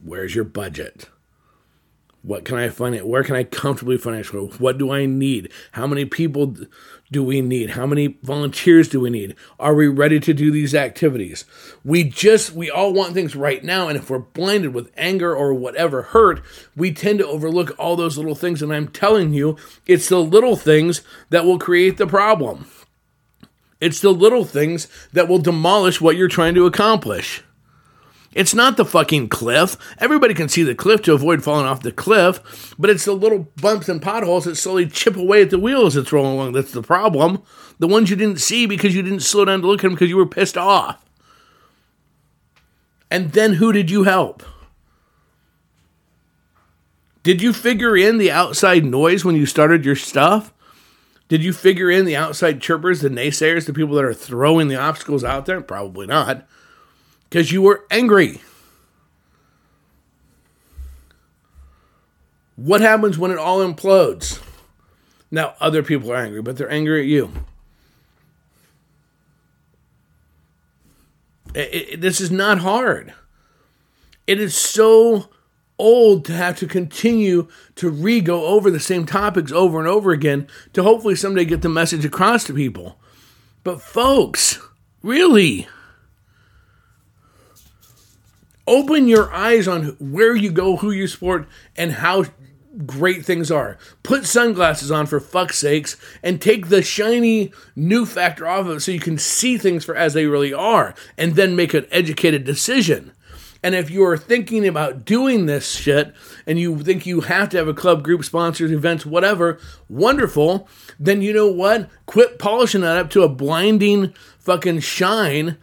Where's 0.03 0.35
your 0.35 0.45
budget? 0.45 1.09
What 2.23 2.45
can 2.45 2.57
I 2.57 2.69
find? 2.69 3.01
Where 3.03 3.25
can 3.25 3.35
I 3.35 3.43
comfortably 3.43 3.99
financially? 3.99 4.47
What 4.59 4.79
do 4.79 4.93
I 4.93 5.07
need? 5.07 5.51
How 5.73 5.89
many 5.89 6.05
people 6.05 6.57
do 7.11 7.25
we 7.25 7.41
need? 7.41 7.71
How 7.71 7.85
many 7.85 8.17
volunteers 8.23 8.89
do 8.89 9.01
we 9.01 9.11
need? 9.11 9.35
Are 9.59 9.75
we 9.75 9.89
ready 9.89 10.21
to 10.21 10.33
do 10.33 10.53
these 10.53 10.73
activities? 10.73 11.45
We 11.85 12.05
just, 12.05 12.53
we 12.53 12.71
all 12.71 12.93
want 12.93 13.13
things 13.13 13.35
right 13.35 13.63
now. 13.65 13.89
And 13.89 13.99
if 13.99 14.09
we're 14.09 14.21
blinded 14.21 14.73
with 14.73 14.93
anger 14.97 15.35
or 15.35 15.53
whatever 15.53 16.03
hurt, 16.03 16.43
we 16.77 16.93
tend 16.93 17.19
to 17.19 17.27
overlook 17.27 17.75
all 17.77 17.97
those 17.97 18.17
little 18.17 18.37
things. 18.37 18.63
And 18.63 18.73
I'm 18.73 18.89
telling 18.89 19.35
you, 19.35 19.57
it's 19.87 20.09
the 20.09 20.21
little 20.21 20.57
things 20.57 21.03
that 21.31 21.45
will 21.45 21.59
create 21.59 21.97
the 21.97 22.07
problem. 22.07 22.67
It's 23.81 24.01
the 24.01 24.13
little 24.13 24.45
things 24.45 24.87
that 25.13 25.27
will 25.27 25.39
demolish 25.39 26.01
what 26.01 26.17
you're 26.17 26.29
trying 26.29 26.55
to 26.55 26.67
accomplish. 26.67 27.43
It's 28.35 28.55
not 28.55 28.77
the 28.77 28.85
fucking 28.85 29.29
cliff. 29.29 29.77
Everybody 29.99 30.33
can 30.33 30.49
see 30.49 30.63
the 30.63 30.75
cliff 30.75 31.03
to 31.03 31.13
avoid 31.13 31.45
falling 31.45 31.67
off 31.67 31.83
the 31.83 31.93
cliff, 31.93 32.75
but 32.79 32.89
it's 32.89 33.05
the 33.05 33.13
little 33.13 33.51
bumps 33.61 33.89
and 33.89 34.01
potholes 34.01 34.45
that 34.45 34.57
slowly 34.57 34.87
chip 34.87 35.17
away 35.17 35.43
at 35.43 35.51
the 35.51 35.59
wheel 35.59 35.87
as 35.87 35.97
it's 35.97 36.13
rolling 36.13 36.33
along. 36.33 36.53
That's 36.53 36.73
the 36.73 36.83
problem. 36.83 37.43
The 37.79 37.89
ones 37.89 38.09
you 38.09 38.17
didn't 38.17 38.41
see 38.41 38.67
because 38.67 38.95
you 38.95 39.03
didn't 39.03 39.21
slow 39.21 39.45
down 39.45 39.61
to 39.61 39.67
look 39.67 39.81
at 39.81 39.83
them 39.83 39.93
because 39.93 40.09
you 40.09 40.17
were 40.17 40.27
pissed 40.27 40.57
off. 40.57 41.05
And 43.11 43.33
then 43.33 43.55
who 43.55 43.73
did 43.73 43.91
you 43.91 44.05
help? 44.05 44.43
Did 47.23 47.43
you 47.43 47.53
figure 47.53 47.97
in 47.97 48.17
the 48.17 48.31
outside 48.31 48.85
noise 48.85 49.25
when 49.25 49.37
you 49.37 49.45
started 49.45 49.85
your 49.85 49.95
stuff? 49.95 50.55
Did 51.29 51.45
you 51.45 51.53
figure 51.53 51.91
in 51.91 52.05
the 52.07 52.17
outside 52.17 52.61
chirpers, 52.61 53.01
the 53.01 53.09
naysayers, 53.11 53.67
the 53.67 53.73
people 53.73 53.95
that 53.97 54.05
are 54.05 54.15
throwing 54.15 54.69
the 54.69 54.77
obstacles 54.77 55.23
out 55.23 55.47
there? 55.47 55.61
Probably 55.61 56.07
not 56.07 56.47
because 57.33 57.51
you 57.51 57.63
were 57.63 57.87
angry. 57.91 58.43
What 62.57 62.83
happens 62.83 63.17
when 63.17 63.31
it 63.31 63.39
all 63.39 63.61
implodes? 63.61 64.43
Now, 65.31 65.55
other 65.59 65.83
people 65.83 66.13
are 66.13 66.17
angry, 66.17 66.43
but 66.43 66.59
they're 66.59 66.71
angry 66.71 67.01
at 67.01 67.07
you. 67.07 67.33
It, 71.55 71.75
it, 71.75 72.01
this 72.03 72.21
is 72.21 72.31
not 72.31 72.59
hard. 72.59 73.15
It 74.27 74.39
is 74.39 74.55
so 74.55 75.31
old 75.79 76.27
to 76.27 76.35
have 76.35 76.59
to 76.59 76.67
continue 76.67 77.49
to 77.77 77.89
re 77.89 78.21
go 78.21 78.45
over 78.45 78.71
the 78.71 78.79
same 78.79 79.07
topics 79.07 79.51
over 79.51 79.79
and 79.79 79.89
over 79.89 80.13
again 80.13 80.49
to 80.75 80.83
hopefully 80.83 81.17
someday 81.17 81.47
get 81.47 81.63
the 81.63 81.71
message 81.71 82.05
across 82.05 82.45
to 82.45 82.53
people. 82.53 83.01
But, 83.65 83.81
folks, 83.81 84.61
really? 85.03 85.67
Open 88.67 89.09
your 89.09 89.33
eyes 89.33 89.67
on 89.67 89.97
where 89.99 90.35
you 90.35 90.51
go, 90.51 90.77
who 90.77 90.91
you 90.91 91.07
support, 91.07 91.49
and 91.77 91.93
how 91.93 92.25
great 92.87 93.25
things 93.25 93.51
are. 93.51 93.79
Put 94.03 94.25
sunglasses 94.25 94.91
on 94.91 95.07
for 95.07 95.21
fuck's 95.21 95.59
sakes 95.59 95.97
and 96.23 96.41
take 96.41 96.69
the 96.69 96.83
shiny 96.83 97.53
new 97.77 98.07
factor 98.07 98.47
off 98.47 98.67
of 98.67 98.77
it 98.77 98.81
so 98.81 98.93
you 98.93 99.01
can 99.01 99.19
see 99.19 99.59
things 99.59 99.85
for 99.85 99.95
as 99.95 100.15
they 100.15 100.27
really 100.27 100.55
are 100.55 100.95
and 101.19 101.35
then 101.35 101.57
make 101.57 101.75
an 101.75 101.87
educated 101.91 102.45
decision. 102.45 103.13
And 103.65 103.77
if 103.77 103.91
you 103.91 104.05
are 104.05 104.17
thinking 104.17 104.67
about 104.67 105.05
doing 105.05 105.47
this 105.47 105.71
shit 105.71 106.13
and 106.47 106.59
you 106.59 106.83
think 106.83 107.07
you 107.07 107.21
have 107.21 107.49
to 107.51 107.59
have 107.59 107.69
a 107.69 107.75
club, 107.75 108.03
group, 108.03 108.25
sponsors, 108.25 108.73
events, 108.73 109.07
whatever, 109.07 109.61
wonderful, 109.89 110.69
then 110.99 111.23
you 111.23 111.33
know 111.33 111.47
what? 111.47 111.89
Quit 112.07 112.41
polishing 112.41 112.81
that 112.81 112.97
up 112.97 113.11
to 113.11 113.23
a 113.23 113.29
blinding 113.29 114.15
fucking 114.41 114.81
shine 114.81 115.59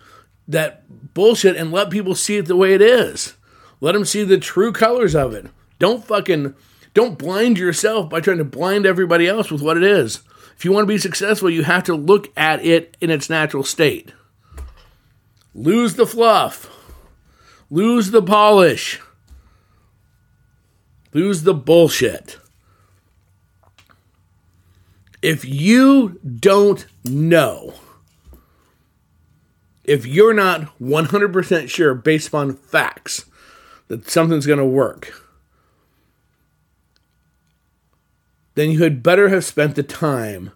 that 0.49 0.83
bullshit 1.13 1.55
and 1.55 1.71
let 1.71 1.89
people 1.89 2.15
see 2.15 2.37
it 2.37 2.47
the 2.47 2.55
way 2.55 2.73
it 2.73 2.81
is. 2.81 3.35
Let 3.79 3.93
them 3.93 4.03
see 4.03 4.23
the 4.23 4.37
true 4.37 4.73
colors 4.73 5.15
of 5.15 5.33
it. 5.33 5.45
Don't 5.77 6.03
fucking 6.03 6.55
don't 6.93 7.17
blind 7.17 7.57
yourself 7.57 8.09
by 8.09 8.19
trying 8.19 8.39
to 8.39 8.43
blind 8.43 8.85
everybody 8.85 9.27
else 9.27 9.51
with 9.51 9.61
what 9.61 9.77
it 9.77 9.83
is. 9.83 10.21
If 10.57 10.65
you 10.65 10.71
want 10.71 10.83
to 10.83 10.93
be 10.93 10.97
successful, 10.97 11.49
you 11.49 11.63
have 11.63 11.83
to 11.85 11.95
look 11.95 12.27
at 12.35 12.65
it 12.65 12.97
in 12.99 13.09
its 13.09 13.29
natural 13.29 13.63
state. 13.63 14.11
Lose 15.53 15.95
the 15.95 16.07
fluff. 16.07 16.69
Lose 17.69 18.11
the 18.11 18.21
polish. 18.21 18.99
Lose 21.13 21.43
the 21.43 21.53
bullshit. 21.53 22.37
If 25.21 25.45
you 25.45 26.19
don't 26.23 26.85
know 27.05 27.75
if 29.89 30.05
you're 30.05 30.35
not 30.35 30.77
100% 30.79 31.67
sure 31.67 31.95
based 31.95 32.31
on 32.31 32.53
facts 32.53 33.25
that 33.87 34.07
something's 34.07 34.45
going 34.45 34.59
to 34.59 34.65
work, 34.65 35.25
then 38.53 38.69
you 38.69 38.83
had 38.83 39.01
better 39.01 39.29
have 39.29 39.43
spent 39.43 39.73
the 39.73 39.81
time 39.81 40.51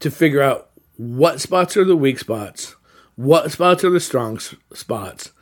to 0.00 0.10
figure 0.10 0.42
out 0.42 0.68
what 0.98 1.40
spots 1.40 1.78
are 1.78 1.84
the 1.84 1.96
weak 1.96 2.18
spots, 2.18 2.76
what 3.14 3.50
spots 3.50 3.82
are 3.82 3.90
the 3.90 4.00
strong 4.00 4.38
spots, 4.38 5.32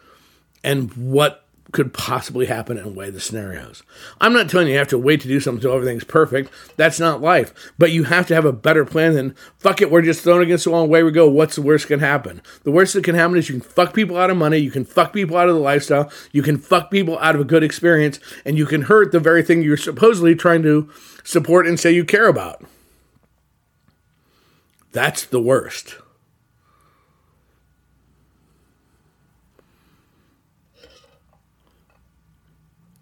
and 0.63 0.95
what 0.95 1.44
could 1.73 1.93
possibly 1.93 2.47
happen 2.47 2.79
and 2.79 2.95
weigh 2.95 3.11
the 3.11 3.21
scenarios. 3.21 3.83
I'm 4.21 4.33
not 4.33 4.49
telling 4.49 4.67
you 4.69 4.75
you 4.75 4.79
have 4.79 4.89
to 4.89 4.99
wait 4.99 5.21
to 5.23 5.29
do 5.29 5.41
something 5.41 5.59
until 5.59 5.75
everything's 5.75 6.05
perfect. 6.05 6.51
That's 6.77 7.01
not 7.01 7.21
life. 7.21 7.73
But 7.79 7.91
you 7.91 8.05
have 8.05 8.27
to 8.29 8.35
have 8.35 8.45
a 8.45 8.53
better 8.53 8.85
plan 8.85 9.15
than 9.15 9.35
fuck 9.59 9.81
it, 9.81 9.91
we're 9.91 10.03
just 10.03 10.23
thrown 10.23 10.43
against 10.43 10.65
the 10.65 10.71
wall 10.71 10.85
away 10.85 11.03
we 11.03 11.11
go. 11.11 11.29
What's 11.29 11.57
the 11.57 11.63
worst 11.63 11.89
can 11.89 12.01
happen? 12.01 12.43
The 12.63 12.71
worst 12.71 12.95
that 12.95 13.05
can 13.05 13.15
happen 13.15 13.37
is 13.37 13.49
you 13.49 13.61
can 13.61 13.69
fuck 13.69 13.95
people 13.95 14.17
out 14.17 14.31
of 14.31 14.37
money, 14.37 14.59
you 14.59 14.71
can 14.71 14.85
fuck 14.85 15.13
people 15.13 15.37
out 15.37 15.49
of 15.49 15.55
the 15.55 15.61
lifestyle, 15.61 16.13
you 16.33 16.43
can 16.43 16.59
fuck 16.59 16.91
people 16.91 17.19
out 17.19 17.35
of 17.35 17.41
a 17.41 17.45
good 17.45 17.65
experience, 17.65 18.21
and 18.45 18.57
you 18.57 18.67
can 18.67 18.83
hurt 18.83 19.11
the 19.11 19.21
very 19.21 19.43
thing 19.43 19.63
you're 19.63 19.77
supposedly 19.77 20.35
trying 20.35 20.63
to 20.63 20.91
support 21.25 21.67
and 21.67 21.81
say 21.81 21.91
you 21.91 22.05
care 22.05 22.29
about. 22.29 22.63
That's 24.93 25.25
the 25.25 25.41
worst. 25.41 25.97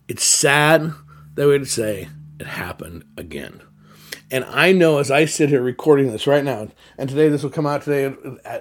It's 0.08 0.24
sad 0.24 0.92
that 1.34 1.46
we 1.46 1.58
to 1.58 1.66
say 1.66 2.08
it 2.38 2.46
happened 2.46 3.04
again. 3.16 3.62
And 4.30 4.44
I 4.46 4.72
know 4.72 4.98
as 4.98 5.10
I 5.10 5.26
sit 5.26 5.50
here 5.50 5.62
recording 5.62 6.10
this 6.10 6.26
right 6.26 6.42
now, 6.42 6.68
and 6.98 7.08
today 7.08 7.28
this 7.28 7.42
will 7.42 7.50
come 7.50 7.66
out 7.66 7.82
today, 7.82 8.14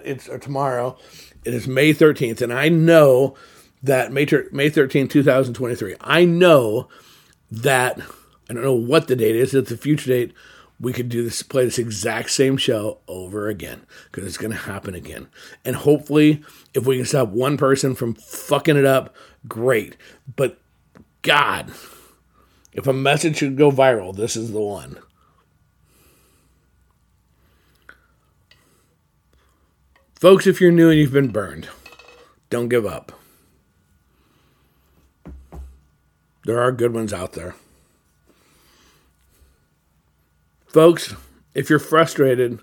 it's 0.03 0.27
or 0.29 0.37
tomorrow. 0.37 0.97
It 1.43 1.53
is 1.53 1.67
May 1.67 1.93
13th, 1.93 2.41
and 2.41 2.53
I 2.53 2.69
know 2.69 3.35
that 3.81 4.11
May, 4.11 4.25
May 4.51 4.69
13th, 4.69 5.09
2023. 5.09 5.95
I 6.01 6.25
know 6.25 6.87
that 7.49 7.99
I 8.49 8.53
don't 8.53 8.63
know 8.63 8.73
what 8.73 9.07
the 9.07 9.15
date 9.15 9.35
is. 9.35 9.53
It's 9.53 9.71
a 9.71 9.77
future 9.77 10.09
date. 10.09 10.33
We 10.79 10.93
could 10.93 11.09
do 11.09 11.23
this, 11.23 11.41
play 11.41 11.65
this 11.65 11.79
exact 11.79 12.31
same 12.31 12.57
show 12.57 12.99
over 13.07 13.47
again 13.47 13.85
because 14.11 14.25
it's 14.25 14.37
going 14.37 14.51
to 14.51 14.57
happen 14.57 14.93
again. 14.93 15.27
And 15.63 15.75
hopefully, 15.75 16.43
if 16.73 16.85
we 16.85 16.97
can 16.97 17.05
stop 17.05 17.29
one 17.29 17.55
person 17.55 17.95
from 17.95 18.15
fucking 18.15 18.77
it 18.77 18.85
up, 18.85 19.15
great. 19.47 19.95
But 20.35 20.59
God, 21.21 21.71
if 22.73 22.87
a 22.87 22.93
message 22.93 23.37
should 23.37 23.57
go 23.57 23.71
viral, 23.71 24.15
this 24.15 24.35
is 24.35 24.51
the 24.51 24.61
one. 24.61 24.97
Folks, 30.15 30.45
if 30.45 30.61
you're 30.61 30.71
new 30.71 30.89
and 30.89 30.99
you've 30.99 31.11
been 31.11 31.29
burned, 31.29 31.67
don't 32.49 32.69
give 32.69 32.85
up. 32.85 33.11
There 36.45 36.59
are 36.59 36.71
good 36.71 36.93
ones 36.93 37.13
out 37.13 37.33
there. 37.33 37.55
Folks, 40.67 41.15
if 41.53 41.69
you're 41.69 41.79
frustrated 41.79 42.59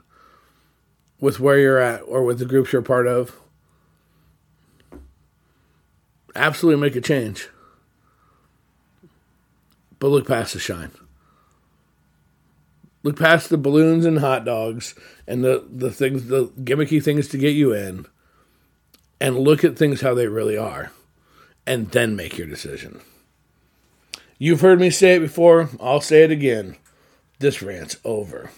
with 1.21 1.39
where 1.41 1.59
you're 1.59 1.79
at 1.79 2.01
or 2.03 2.25
with 2.25 2.39
the 2.39 2.45
groups 2.45 2.73
you're 2.73 2.83
part 2.83 3.07
of, 3.07 3.39
absolutely 6.35 6.81
make 6.81 6.97
a 6.97 7.01
change. 7.01 7.49
But 9.99 10.09
look 10.09 10.27
past 10.27 10.53
the 10.53 10.61
shine. 10.61 10.93
Look 13.03 13.19
past 13.19 13.49
the 13.49 13.59
balloons 13.59 14.05
and 14.05 14.19
hot 14.19 14.45
dogs 14.45 14.95
and 15.27 15.45
the, 15.45 15.65
the 15.71 15.91
things, 15.91 16.27
the 16.27 16.47
gimmicky 16.47 17.03
things 17.03 17.29
to 17.29 17.39
get 17.39 17.55
you 17.55 17.73
in, 17.73 18.07
and 19.21 19.39
look 19.39 19.65
at 19.65 19.77
things 19.77 20.01
how 20.01 20.15
they 20.15 20.27
really 20.27 20.57
are, 20.57 20.93
and 21.67 21.91
then 21.91 22.17
make 22.17 22.37
your 22.37 22.47
decision. 22.47 23.01
You've 24.39 24.61
heard 24.61 24.81
me 24.81 24.91
say 24.91 25.17
it 25.17 25.21
before, 25.21 25.71
I'll 25.81 26.01
say 26.01 26.23
it 26.23 26.31
again. 26.31 26.77
This 27.39 27.63
rant's 27.63 27.97
over. 28.05 28.51